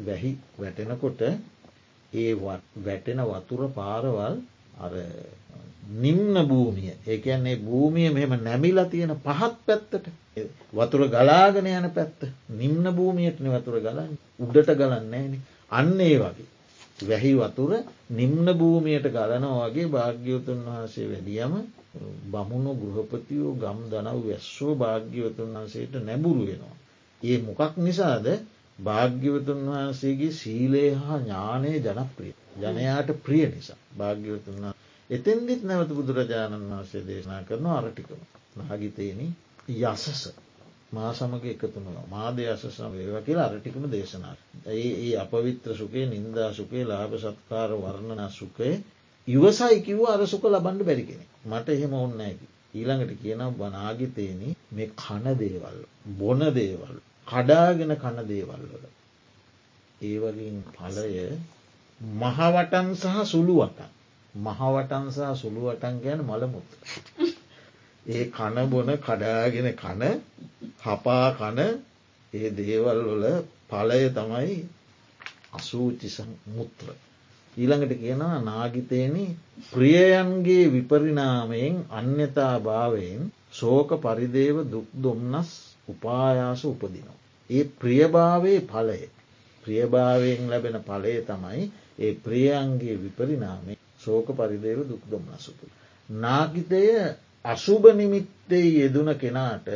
වැහි 0.00 0.30
වැටෙනකොට 0.58 1.20
ඒ 2.12 2.32
වැටෙන 2.84 3.20
වතුර 3.26 3.62
පාරවල් 3.72 4.18
අර 4.22 4.34
නිම්න 5.96 6.34
භූමිය. 6.44 6.92
ඒකන්නේ 7.06 7.56
භූමිය 7.58 8.10
මෙහෙම 8.10 8.34
නැමිලා 8.40 8.84
තියෙන 8.86 9.14
පහත් 9.18 9.54
පැත්තට. 9.66 10.10
වතුර 10.72 11.08
ගලාගෙන 11.08 11.66
යන 11.68 11.90
පැත්ත. 11.90 12.20
නිම්න 12.50 12.84
භූමියටන 12.92 13.48
වතුර 13.50 13.80
ගලන්න. 13.80 14.12
උඩට 14.40 14.70
ගලන්නේන 14.74 15.32
අන්න 15.70 16.00
ඒ 16.00 16.18
වගේ. 16.18 16.48
වැහි 17.00 17.32
වතුර 17.36 17.72
නිම්න 18.10 18.46
භූමියයට 18.54 19.06
ගලනවා 19.08 19.66
වගේ 19.66 19.88
භාග්‍යවතුන් 19.88 20.60
වහන්සේ 20.66 21.06
වැඩියම 21.06 21.54
බමුණු 22.26 22.72
ගෘහපතියෝ 22.74 23.52
ගම් 23.54 23.80
දනව 23.90 24.20
වැස්සෝ 24.24 24.74
භාග්‍යවතුන් 24.76 25.54
වහන්සේට 25.54 25.94
නැබුරු 26.00 26.42
වෙනවා. 26.46 26.76
ඒ 27.22 27.38
මොකක් 27.40 27.76
නිසාද? 27.78 28.26
භාග්‍යවතුන් 28.78 29.60
වහන්සේගේ 29.66 30.32
සීලේ 30.32 30.90
හා 30.96 31.18
ඥානය 31.18 31.70
ජනප්‍රිය. 31.78 32.34
ජනයාට 32.58 33.10
ප්‍රිය 33.22 33.46
නිසා. 33.46 33.80
භාග්‍යවතුන් 33.96 34.66
එතෙන්දිත් 35.10 35.62
නැවත 35.64 35.90
බුදුරජාණන් 35.90 36.66
වහන්සේ 36.68 37.02
දේශනා 37.04 37.42
කරන 37.44 37.66
අරටිකම 37.72 38.20
නාගිතයන 38.58 39.20
යසස 39.68 40.22
මා 40.92 41.12
සමග 41.12 41.44
එකතුනවා 41.46 42.04
මාදය 42.08 42.44
අසසම 42.46 42.92
ඒවා 42.94 43.22
කියලා 43.22 43.46
අරටිකම 43.46 43.84
දේශනා. 43.90 44.34
ඒ 44.68 44.90
ඒ 45.00 45.14
අපවිත්‍ර 45.18 45.70
සුකේ 45.74 46.06
නින්දා 46.06 46.50
සුකේ 46.52 46.84
ලාභ 46.84 47.14
සත්කාර 47.18 47.70
වර්ණන 47.76 48.22
සුකේ 48.32 48.74
ඉවසයි 49.28 49.78
කිව්ව 49.82 50.04
අර 50.06 50.22
සුක 50.26 50.44
ලබන්ඩ 50.46 50.82
බැරි 50.82 51.04
කෙනෙ 51.04 51.24
මට 51.46 51.68
එහෙම 51.68 51.92
ඔන්න 51.96 52.20
ඇකි. 52.20 52.46
ඊළඟට 52.74 53.12
කියන 53.16 53.42
බනාගිතයන 53.54 54.40
මේ 54.70 54.92
කණ 54.96 55.36
දේවල් 55.36 55.78
බොන 56.14 56.40
දේවල් 56.54 56.96
කඩාගෙන 57.28 57.92
කණ 57.96 58.26
දේවල්වල. 58.26 58.84
ඒවලින් 60.00 60.58
පලය 60.72 61.26
මහවටන් 62.00 62.88
සහ 62.94 63.24
සුළුවටන් 63.24 63.90
මහවටන් 64.34 65.06
සහ 65.10 65.34
සුළුවටන් 65.34 65.94
ගැන 66.00 66.20
මළමුත්. 66.20 66.68
ඒ 68.06 68.24
කන 68.26 68.56
බොන 68.66 68.90
කඩාගෙන 68.98 69.68
කන 69.74 70.02
හපා 70.82 71.28
කන 71.32 71.58
ඒ 72.32 72.48
දේවල් 72.52 73.00
වල 73.08 73.24
පලය 73.66 74.02
තමයි 74.10 74.54
අසූචි 75.52 76.08
මුත්‍ර. 76.48 76.88
ඊළඟට 77.56 77.94
කියනවා 77.94 78.38
නාගිතයන 78.40 79.16
ප්‍රියයන්ගේ 79.68 80.64
විපරිනාමයෙන් 80.68 81.74
අන්‍යතා 81.90 82.54
භාවයෙන් 82.60 83.22
සෝක 83.50 83.90
පරිදේව 83.98 84.56
දුක් 84.66 84.88
දුම්න්නස් 84.94 85.50
උපායාස 85.88 86.62
උපදිනවා. 86.64 87.18
ඒ 87.50 87.64
ප්‍රියභාවේ 87.74 88.60
පලය 88.62 89.02
ප්‍රියභාවයෙන් 89.64 90.42
ලැබෙන 90.46 90.76
පලය 90.82 91.14
තමයි 91.24 91.62
ඒ 91.98 92.14
ප්‍රියන්ගේ 92.16 92.96
විපරිනාමේ 92.96 93.78
සෝක 93.98 94.26
පරිදේව 94.30 94.80
දුක් 94.84 95.02
දුම්න්නසුපු. 95.02 95.66
නාගිතය 96.08 96.82
අසුභ 97.44 97.86
නිමිත්තේ 97.92 98.66
යෙදුන 98.74 99.08
කෙනාට 99.14 99.68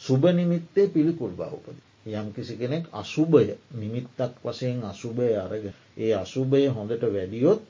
සුභනිමිත්තේ 0.00 0.86
පිළිකුල් 0.86 1.32
බවපද. 1.32 1.78
යම් 2.08 2.28
කිසි 2.32 2.54
කෙනෙක් 2.54 2.84
අසුභය 2.92 3.56
නිමිත්තක් 3.72 4.32
වසයෙන් 4.44 4.84
අසුභය 4.84 5.34
අරග 5.36 5.64
ඒ 5.96 6.12
අසුභය 6.14 6.68
හොඳට 6.68 7.02
වැඩියොත් 7.04 7.60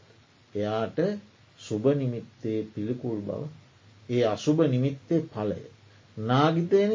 එයාට 0.54 0.98
සුභ 1.60 1.86
නිමිත්තේ 1.94 2.66
පිළිකුල් 2.74 3.18
බව 3.18 3.42
ඒ 4.08 4.24
අසුභ 4.26 4.60
නිමිත්තේ 4.66 5.26
පලය. 5.26 5.62
නාගිතයන 6.16 6.92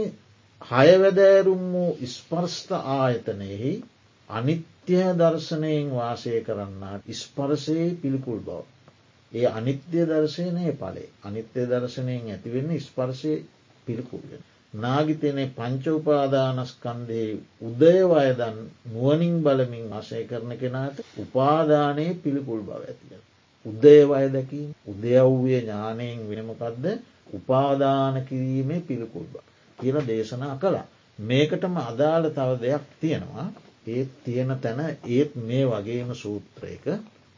හයවැදෑරුම් 0.61 1.63
වූ 1.73 1.91
ස්පර්ස්ථ 2.07 2.71
ආයතනයෙහි 2.93 3.73
අනිත්‍ය 4.87 5.13
දර්ශනයෙන් 5.15 5.89
වාසය 5.89 6.41
කරන්නාට 6.41 7.03
ස්පරසයේ 7.13 7.95
පිළිකුල් 7.95 8.39
බව. 8.39 8.63
ඒ 9.31 9.45
අනිත්‍ය 9.47 9.99
දර්ශනය 10.03 10.73
පලේ 10.73 11.09
අනිත්‍ය 11.23 11.61
දර්ශනයෙන් 11.63 12.25
ඇතිවෙන්න 12.27 12.79
ස්පර්ශය 12.79 13.33
පිළිකුල්ගෙන. 13.87 14.43
නාගිතයනේ 14.73 15.47
පංච 15.49 15.85
උපාදානස්කන්දයේ 15.91 17.39
උදයවයදන් 17.61 18.57
නුවනින් 18.87 19.35
බලමින් 19.39 19.93
අශය 19.93 20.23
කරන 20.25 20.51
කෙනාට 20.57 20.97
උපාදානයේ 21.17 22.13
පිළිකුල් 22.15 22.61
බව 22.61 22.81
ඇතිය. 22.81 23.21
උදේවය 23.65 24.27
දැකී 24.29 24.67
උදයව්විය 24.87 25.59
ඥානයෙන් 25.59 26.19
වෙනමකක්ද 26.27 26.85
උපාදාන 27.33 28.15
කිරීමේ 28.25 28.81
පිළිකුල් 28.81 29.25
බ. 29.25 29.35
කියල 29.79 29.97
දේශනා 30.07 30.55
කළා. 30.57 30.87
මේකටම 31.19 31.75
අදාළ 31.79 32.25
තව 32.31 32.49
දෙයක් 32.59 32.83
තියෙනවා 32.99 33.49
ඒත් 33.85 34.09
තියෙන 34.23 34.51
තැන 34.57 34.79
ඒත් 35.07 35.31
මේ 35.37 35.65
වගේම 35.67 36.09
සූත්‍රයක 36.15 36.85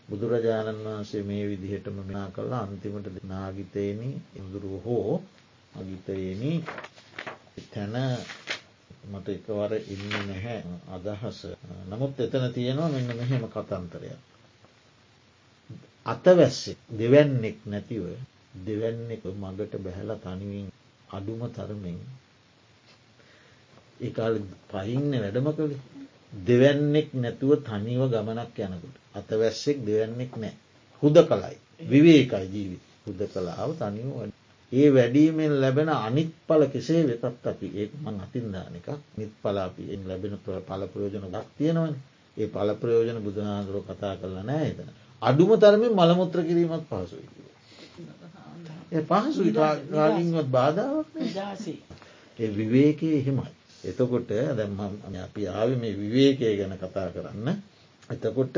බුදුරජාණන් 0.10 0.84
වහන්සේ 0.86 1.24
මේ 1.24 1.44
විදිහටම 1.46 1.98
මෙනා 2.00 2.28
කල්ලා 2.30 2.62
අන්තිමට 2.62 3.08
නාගිතයන 3.26 4.02
ඉදුරුව 4.38 4.76
හෝ 4.86 5.14
අගිතයන 5.74 6.42
තැන 7.70 7.96
මට 9.06 9.28
එකවර 9.30 9.72
ඉන්න 9.86 10.06
නැහැ 10.22 10.60
අදහස. 10.90 11.40
නමුත් 11.90 12.20
එතන 12.20 12.46
තියෙනවා 12.52 12.90
මෙන්න 12.90 13.10
මෙහෙම 13.14 13.44
කතන්තරයක්. 13.48 14.20
අතවැස්සෙක් 16.06 16.80
දෙවැන්නෙක් 16.92 17.58
නැතිව 17.66 18.04
දෙවැන්නෙක 18.66 19.24
මගට 19.34 19.74
බැහැල 19.78 20.12
තනිවින් 20.20 20.68
අඩුම 21.10 21.42
තරමින් 21.52 22.00
ඒකාල 24.00 24.36
පහින්න 24.70 25.12
වැඩම 25.14 25.48
කළේ. 25.54 25.93
දෙවැන්නෙක් 26.34 27.08
නැතුව 27.14 27.52
තනිව 27.62 28.02
ගමනක් 28.08 28.58
යනකුට. 28.60 28.96
අතවැස්සෙක් 29.14 29.78
දෙවැන්නෙක් 29.82 30.32
නෑ. 30.36 30.54
හුද 31.04 31.18
කලයි. 31.24 31.58
විවේකයි 31.82 32.48
ජීවි 32.48 32.78
හුද 33.06 33.20
කලාව 33.28 33.70
තනිව 33.74 34.32
ඒ 34.72 34.90
වැඩීමෙන් 34.90 35.54
ලැබෙන 35.54 35.90
අනිත් 35.90 36.32
පල 36.48 36.62
කෙසේ 36.66 37.04
වෙතත් 37.04 37.46
අපි 37.46 37.68
ඒ 37.76 37.90
මං 38.02 38.16
අතින්දානක 38.20 38.88
නිත් 39.14 39.32
පලාපියෙන් 39.40 40.02
ලැබෙන 40.04 40.34
පල 40.68 40.84
ප්‍රයෝජන 40.88 41.26
ගක් 41.26 41.46
තියෙනවන 41.58 41.96
ඒ 42.38 42.48
පල 42.48 42.70
ප්‍රයෝජන 42.74 43.20
බුදුනාදුරෝ 43.20 43.84
කතා 43.84 44.16
කරලා 44.16 44.44
නෑ 44.44 44.68
එතන. 44.68 44.90
අඩුම 45.22 45.52
තරමින් 45.58 45.92
මළමුත්‍ර 45.92 46.40
කිරීමත් 46.42 46.86
පහසුයි. 46.86 47.28
පහසු 49.02 49.42
රාගින්වත් 49.92 50.48
බාධාවක් 50.48 51.10
ඒ 52.40 52.50
විවේකය 52.50 53.08
එහෙමයි. 53.12 53.52
එතකොට 53.84 54.30
දැම්ම 54.52 54.80
අපි 55.20 55.48
ආව 55.50 55.70
මේ 55.78 55.94
විවේකය 55.94 56.56
ගැන 56.58 56.76
කතා 56.78 57.08
කරන්න. 57.10 57.48
එතකොට 58.10 58.58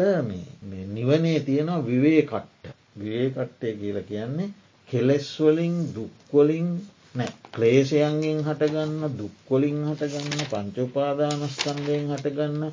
නිවනේ 0.94 1.40
තියෙනවා 1.42 1.82
විවේ 1.84 2.22
කට්ට. 2.24 2.66
විවේ 2.98 3.30
කට්ටය 3.32 3.70
කියල 3.76 3.98
කියන්නේ 4.04 4.54
කෙලෙස්වලින් 4.90 5.76
දුක්වලින් 5.96 6.70
නෑ 7.16 7.32
ක්ලේෂයන්ගෙන් 7.54 8.40
හටගන්න 8.44 9.14
දුක්කොලින් 9.16 9.78
හටගන්න 9.86 10.50
පංචෝපාදානස්කන්දයෙන් 10.52 12.10
හටගන්න 12.10 12.64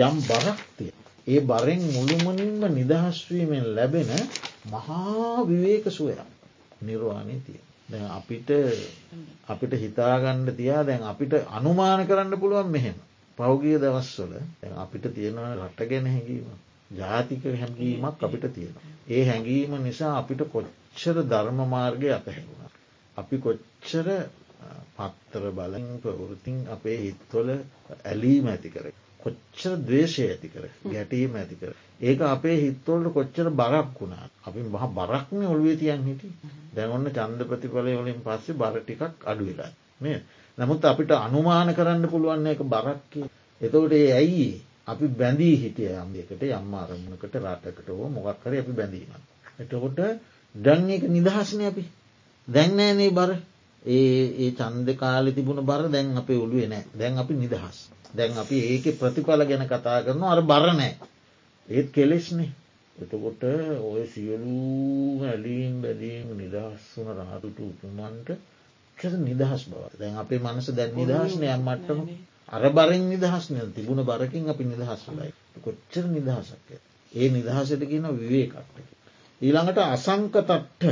යම් 0.00 0.16
බරක්තිය. 0.22 0.92
ඒ 1.26 1.40
බරෙන් 1.42 1.82
මුළුමනින්ම 1.88 2.66
නිදහස්වීමෙන් 2.70 3.66
ලැබෙන 3.74 4.10
මහා 4.66 5.44
විවේක 5.44 5.86
සුවයක්. 5.90 6.20
නිර්වාණය 6.80 7.38
තිය. 7.46 7.65
අපිට 7.88 8.50
අපිට 9.46 9.72
හිතාගණ්ඩ 9.74 10.56
තියා 10.56 10.82
දැන් 10.84 11.02
අපිට 11.04 11.32
අනුමාන 11.50 12.06
කරන්න 12.06 12.40
පුළුවන් 12.40 12.70
මෙහෙම. 12.70 12.94
පෞගිය 13.38 13.78
දවස්වල 13.78 14.32
අපිට 14.76 15.04
තියෙනවා 15.14 15.54
රට 15.56 15.88
ගැන 15.88 16.06
හැඟීම. 16.06 16.46
ජාතික 16.90 17.44
හැඟීමක් 17.54 18.18
අපිට 18.20 18.46
තියෙන. 18.54 18.74
ඒ 19.08 19.24
හැඟීම 19.24 19.72
නිසා 19.82 20.18
අපිට 20.18 20.42
කොච්චර 20.48 21.16
ධර්ම 21.24 21.58
මාර්ගය 21.66 22.10
අතහැරුණ. 22.10 22.70
අපි 23.16 23.36
කොච්චර 23.38 24.08
පත්තර 24.96 25.44
බලන් 25.52 25.86
ප්‍රවෘතින් 26.02 26.58
අපේ 26.68 26.96
හිත්වල 26.98 27.48
ඇලීම 28.04 28.46
ඇති 28.46 28.70
කර. 28.70 28.86
කොච්චර 29.26 29.72
දවේශය 29.80 30.22
ඇති 30.24 30.48
කර 30.48 30.64
ගැටීම 30.86 31.34
ඇති 31.34 31.56
කර. 31.56 31.72
ඒක 32.00 32.20
අපේ 32.26 32.56
හිත්වලට 32.58 33.12
කොච්චර 33.12 33.48
බරක් 33.52 33.88
වුණා 33.96 34.26
අපි 34.42 34.60
මහ 34.64 34.84
බරක්න 34.92 35.40
ඔල්ුවේ 35.46 35.76
තියන් 35.76 36.02
හිටි 36.04 36.28
දැන් 36.72 36.90
ඔන්න 36.90 37.08
චන්ද 37.10 37.40
ප්‍රතිඵලය 37.44 37.96
වලින් 37.96 38.20
පස්සේ 38.22 38.56
බර 38.56 38.76
ටිකක් 38.78 39.24
අඩුවෙලා 39.24 39.70
මේ 40.00 40.18
නමුත් 40.58 40.84
අපිට 40.84 41.10
අනුමාන 41.16 41.68
කරන්න 41.72 42.04
පුළුවන් 42.06 42.46
එක 42.46 42.60
බරක්කය 42.66 43.20
එතවට 43.60 43.92
ඒ 43.94 44.12
ඇයි 44.12 44.48
අපි 44.86 45.06
බැඳී 45.14 45.56
හිටිය 45.56 45.90
යම්දකට 45.94 46.42
යම් 46.48 46.74
අරමුණකට 46.76 47.36
රටකට 47.36 47.88
හෝ 47.90 48.08
මොගක් 48.08 48.38
කර 48.42 48.54
අපි 48.54 48.72
බැඳීම. 48.72 49.12
එතකොට 49.58 50.00
ඩන් 50.54 50.90
එක 50.90 51.04
නිදහසන 51.08 51.62
අපි. 51.64 51.84
දැන්නෑනේ 52.48 53.10
බර 53.10 53.30
ඒ 53.86 54.22
ඒ 54.36 54.50
චන්ද 54.52 54.88
කාලෙ 54.96 55.30
තිබුණ 55.32 55.62
බර 55.62 55.82
දැන් 55.88 56.16
අපේ 56.16 56.38
ඔළුවේ 56.38 56.68
නෑ. 56.68 56.84
දැන් 56.92 57.18
අපි 57.18 57.34
නිදහස්. 57.36 57.78
දැන් 58.14 58.32
අපි 58.34 58.56
ඒක 58.66 58.86
ප්‍රතිඵල 58.96 59.42
ගැන 59.44 59.64
කතා 59.66 59.98
කරන 60.02 60.22
අර 60.24 60.40
බරනෑ 60.44 60.92
ඒත් 61.68 61.88
කෙලෙස්නේ. 61.90 62.50
එතකොට 62.96 63.42
ඔය 63.82 64.02
සියලූ 64.06 65.24
ඇලීම් 65.24 65.74
බැලීම් 65.82 66.28
නිදහස් 66.34 66.84
වන 66.96 67.08
රාතුට 67.20 67.58
උතුමන්ට 67.62 68.28
කර 68.98 69.12
නිදහස් 69.20 69.62
බව 69.66 69.82
දැන් 69.98 70.16
අපේ 70.16 70.40
මනස 70.40 70.68
දැන් 70.72 70.92
නිදහස්නය 70.94 71.46
මට්ටම 71.58 72.00
අර 72.48 72.64
බරෙන් 72.70 73.04
නිදහස්නය 73.06 73.58
තිබුණ 73.70 74.02
බරකින් 74.04 74.48
අපි 74.48 74.64
නිදහස් 74.64 75.02
වලයි. 75.08 75.32
කොච්චර 75.62 76.04
නිදහසක් 76.08 76.68
ඒ 77.12 77.28
නිදහසට 77.30 77.82
කියන 77.84 78.06
විවේ 78.14 78.46
කට්ටක. 78.48 78.88
ඊළඟට 79.40 79.78
අසංකතට්ට 79.86 80.82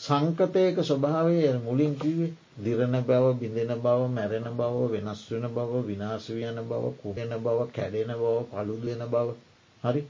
සංකතයක 0.00 0.76
ස්වභාවය 0.80 1.58
මුලින් 1.58 1.92
කිවේ 1.94 2.34
දිරණ 2.56 2.96
බව 3.02 3.24
බිඳෙන 3.34 3.72
බව 3.76 4.00
මැරෙන 4.08 4.46
බව 4.52 4.76
වෙනස් 4.92 5.20
වෙන 5.28 5.46
බව 5.48 5.72
විනාශවයන 5.84 6.58
බව 6.62 6.84
කුහෙන 6.96 7.32
බව 7.36 7.58
කැඩෙන 7.68 8.12
බව 8.14 8.36
පළුදුවෙන 8.46 9.02
බව 9.06 9.28
හරි 9.82 10.02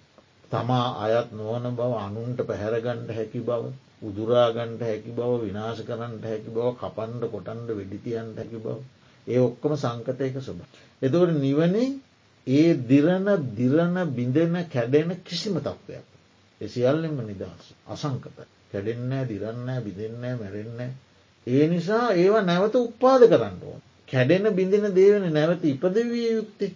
තමා 0.50 0.88
අයත් 0.98 1.28
නොවන 1.32 1.64
බව 1.72 1.92
අනුන්ට 1.98 2.40
පැහැරගණ්ඩ 2.42 3.10
හැකි 3.10 3.40
බව 3.40 3.62
උදුරාගණ්ඩ 4.02 4.82
හැකි 4.82 5.12
බව 5.12 5.30
විනාශ 5.40 5.80
කරන්නට 5.82 6.24
හැකි 6.24 6.50
බව 6.50 6.66
කපන්ඩ 6.76 7.22
කොටන්ඩ 7.28 7.68
වෙඩිතියන්ට 7.72 8.36
හැකි 8.36 8.58
බව 8.58 8.76
ඒ 9.26 9.40
ඔක්කොම 9.40 9.72
සංකතයක 9.76 10.36
සුබ. 10.40 10.60
එතවට 11.02 11.34
නිවනේ 11.38 11.88
ඒ 12.46 12.68
දිරණ 12.84 13.28
දිරණ 13.54 13.96
බිඳෙන 14.10 14.54
කැඩෙන 14.66 15.10
කිසිම 15.22 15.56
තත්ත්වයක්. 15.58 16.06
එසිියල්ලෙම 16.60 17.18
නිදහස් 17.22 17.64
අසංකත 17.86 18.57
කැඩෙන්න 18.72 19.12
දිරන්න 19.26 19.68
බිඳෙන්න 19.80 20.16
මැරෙන්න. 20.36 20.80
ඒ 21.46 21.66
නිසා 21.66 22.06
ඒවා 22.14 22.42
නැවත 22.42 22.74
උපාද 22.76 23.22
කරන්න 23.24 23.56
ඕන. 23.62 23.80
කැඩෙන 24.08 24.46
බිඳෙන 24.52 24.94
දේවන 24.94 25.24
නැවත 25.30 25.64
ඉපදවිය 25.64 26.26
යුත්තේ. 26.30 26.72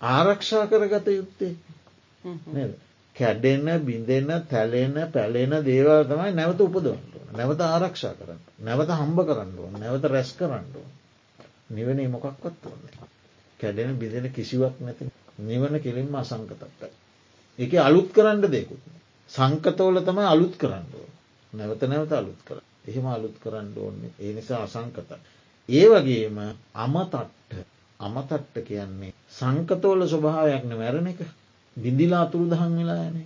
ආරක්ෂා 0.00 0.66
කරගත 0.66 1.08
යුත්තේ. 1.10 1.52
කැඩෙන 3.16 3.66
බිඳෙන 3.82 4.28
තැලෙන 4.44 4.96
පැලෙන 5.10 5.52
දේවල් 5.64 6.04
තමයි 6.06 6.32
නැවත 6.32 6.60
උපදවන්නට 6.60 7.14
නැවත 7.32 7.60
ආරක්ෂා 7.62 8.14
කරන්න 8.14 8.42
නැවත 8.60 8.90
හම්බ 8.92 9.18
කරන්න 9.24 9.58
ඕන. 9.58 9.74
නැවත 9.76 10.04
රැස් 10.06 10.32
කරන්න 10.34 10.66
ඕන. 10.74 10.90
නිවනේ 11.70 12.08
මොකක්වත් 12.08 12.66
ඕන්නේ 12.66 13.08
කැඩෙන 13.60 13.96
බිඳෙන 13.96 14.26
කිසිවක් 14.30 14.76
නැති. 14.80 15.12
නිවන 15.40 15.80
කෙලින්ම 15.80 16.14
අසංකතත්තයි 16.16 16.90
එක 17.58 17.72
අලුත් 17.80 18.08
කරන්න 18.12 18.40
දෙකුත් 18.48 18.82
සංකතවල 19.30 19.96
තමයි 20.02 20.26
අලුත් 20.26 20.54
කරන්න 20.56 20.86
ඕන 20.94 21.10
නැවත 21.52 21.82
නැවත 21.84 22.12
අලුත් 22.12 22.40
කර 22.44 22.58
එහෙම 22.84 23.06
අලුත් 23.08 23.36
කරන්න 23.38 23.72
ඕන්නේ 23.78 24.12
ඒ 24.18 24.32
නිසා 24.32 24.62
අසංකත 24.62 25.10
ඒ 25.68 25.86
වගේම 25.88 26.38
අමතට්ට 26.76 27.58
අමතට්ට 28.00 28.56
කියන්නේ 28.64 29.12
සංකතවල 29.32 30.06
ස්වභාවයක්න 30.06 30.72
මැරණ 30.74 31.08
එක 31.08 31.20
බිඳිලා 31.76 32.22
අතුරු 32.22 32.46
දහන් 32.48 32.78
වෙලා 32.78 33.02
යන 33.04 33.18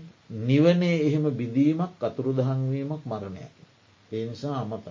නිවනේ 0.43 0.97
එහෙම 0.99 1.25
බිඳීමක් 1.33 2.03
අතුරු 2.03 2.33
දහන්වීමක් 2.33 3.03
මරණයක්. 3.05 3.55
ඒ 4.11 4.25
නිසා 4.27 4.55
අමතට. 4.57 4.89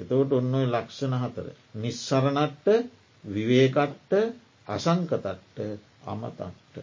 එතවට 0.00 0.32
ඔන්න 0.32 0.54
ඔය 0.54 0.66
ලක්ෂණ 0.66 1.14
හතර. 1.16 1.46
නිස්සරණට්ට 1.76 2.66
විවේකට්ට 3.24 4.12
අසංකතට්ට 4.66 5.58
අමතට්ට 6.06 6.74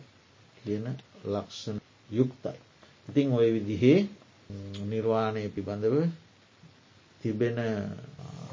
කියන 0.57 0.85
ලක්ෂණ 1.27 1.77
යුක්තයි. 2.09 2.57
ඉතිං 3.11 3.33
ඔය 3.33 3.49
විදිහේ 3.51 4.07
නිර්වාණය 4.85 5.43
පිබඳව 5.49 5.95
තිබෙන 7.21 7.57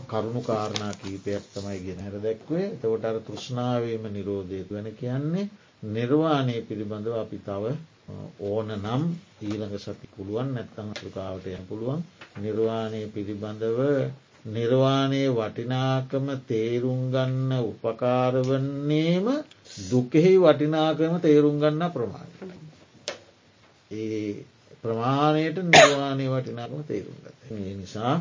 කරුණු 0.08 0.40
කාරණා 0.42 0.92
කීපයක් 0.94 1.44
තමයි 1.52 1.78
ගෙන 1.80 2.00
හැර 2.00 2.16
දැක්වේ 2.18 2.66
තවට 2.76 3.04
අර 3.04 3.18
තෘෂ්ණාවීම 3.20 4.04
නිරෝධය 4.08 4.60
වෙන 4.68 4.88
කියන්නේ 4.92 5.50
නිර්වාණය 5.88 6.56
පිළිබඳව 6.62 7.14
අපි 7.14 7.38
තව 7.40 7.64
ඕන 8.42 8.68
නම් 8.76 9.02
ඊළඟ 9.40 9.76
සති 9.78 10.06
පුළුවන් 10.10 10.48
නැත්තං 10.50 10.90
ත්‍රකාවට 10.94 11.46
යන 11.48 11.68
පුළුවන් 11.68 12.02
නිර්වාණය 12.38 13.02
පිළිබඳව 13.08 13.78
නිර්වාණය 14.48 15.22
වටිනාකම 15.30 16.26
තේරුම් 16.46 17.00
ගන්න 17.10 17.52
උපකාරවන්නේම 17.62 19.26
දුකෙහි 19.90 20.34
වටිනාකම 20.38 21.14
තේරුම් 21.20 21.56
ගන්න 21.58 21.92
ප්‍රමාණ. 21.92 22.66
ඒ 23.90 24.44
ප්‍රමාණයට 24.82 25.58
නිර්වාණය 25.66 26.26
වටිනාකම 26.28 26.82
තේරුම් 26.84 27.16
ගත. 27.18 27.38
නිසා 27.76 28.14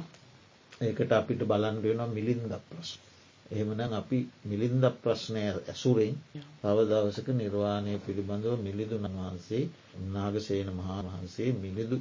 ඒකට 0.82 1.12
අපිට 1.14 1.42
බලන් 1.44 1.78
වෙනවා 1.80 2.10
මිලින්ද 2.10 2.54
ප්‍රශ්න. 2.64 3.00
එහෙමනම් 3.46 3.94
අපි 3.94 4.18
මිලින්ද 4.44 4.84
ප්‍රශ්නය 4.98 5.42
ඇසුරෙන් 5.48 6.16
තව 6.62 6.78
දවසක 6.84 7.28
නිර්වාණය 7.34 7.94
පිළිබඳව 8.00 8.60
මිලිදුන 8.60 9.06
වහන්සේ 9.10 9.64
නාගසේන 10.08 10.70
මහා 10.74 11.00
වහන්සේ 11.06 11.50
මිලිදු 11.56 11.98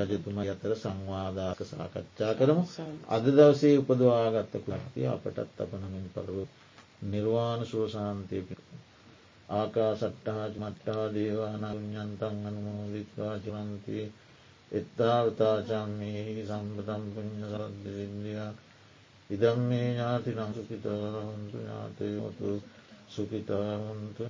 රජතුමා 0.00 0.48
අතර 0.50 0.72
සංවාධාක 0.76 1.60
සාකච්ඡා 1.64 2.32
කරමු 2.34 2.62
අද 3.08 3.24
දවසේ 3.30 3.74
උපදවාගත්ත 3.78 4.54
කුලක්තිය 4.60 5.06
අපටත් 5.08 5.58
අපනමින් 5.58 6.06
පරව 6.10 6.38
නිර්වාණ 7.04 7.62
සුවසාන්තය 7.66 8.36
පිට 9.50 9.58
ආකා 9.58 9.92
සට්ටාජ 9.96 10.52
මට්ටා 10.56 11.04
දේවානඥන්තන් 11.14 12.46
අනුමෝදිත්වා 12.46 13.34
චරන්තිය 13.38 14.04
එත්තාවතාචම්මේ 14.72 16.44
සම්පතම් 16.44 17.04
පුුණ්්‍ය 17.14 17.46
සරද්ද 17.48 17.84
සින්දියා 17.96 18.52
ඉදම් 19.30 19.58
මේ 19.60 19.88
ඥාති 19.88 20.30
නංසුකිතාහන්තු 20.30 21.56
ඥාතයෝතු 21.56 22.50
සුකිතාහන්තු 23.08 24.24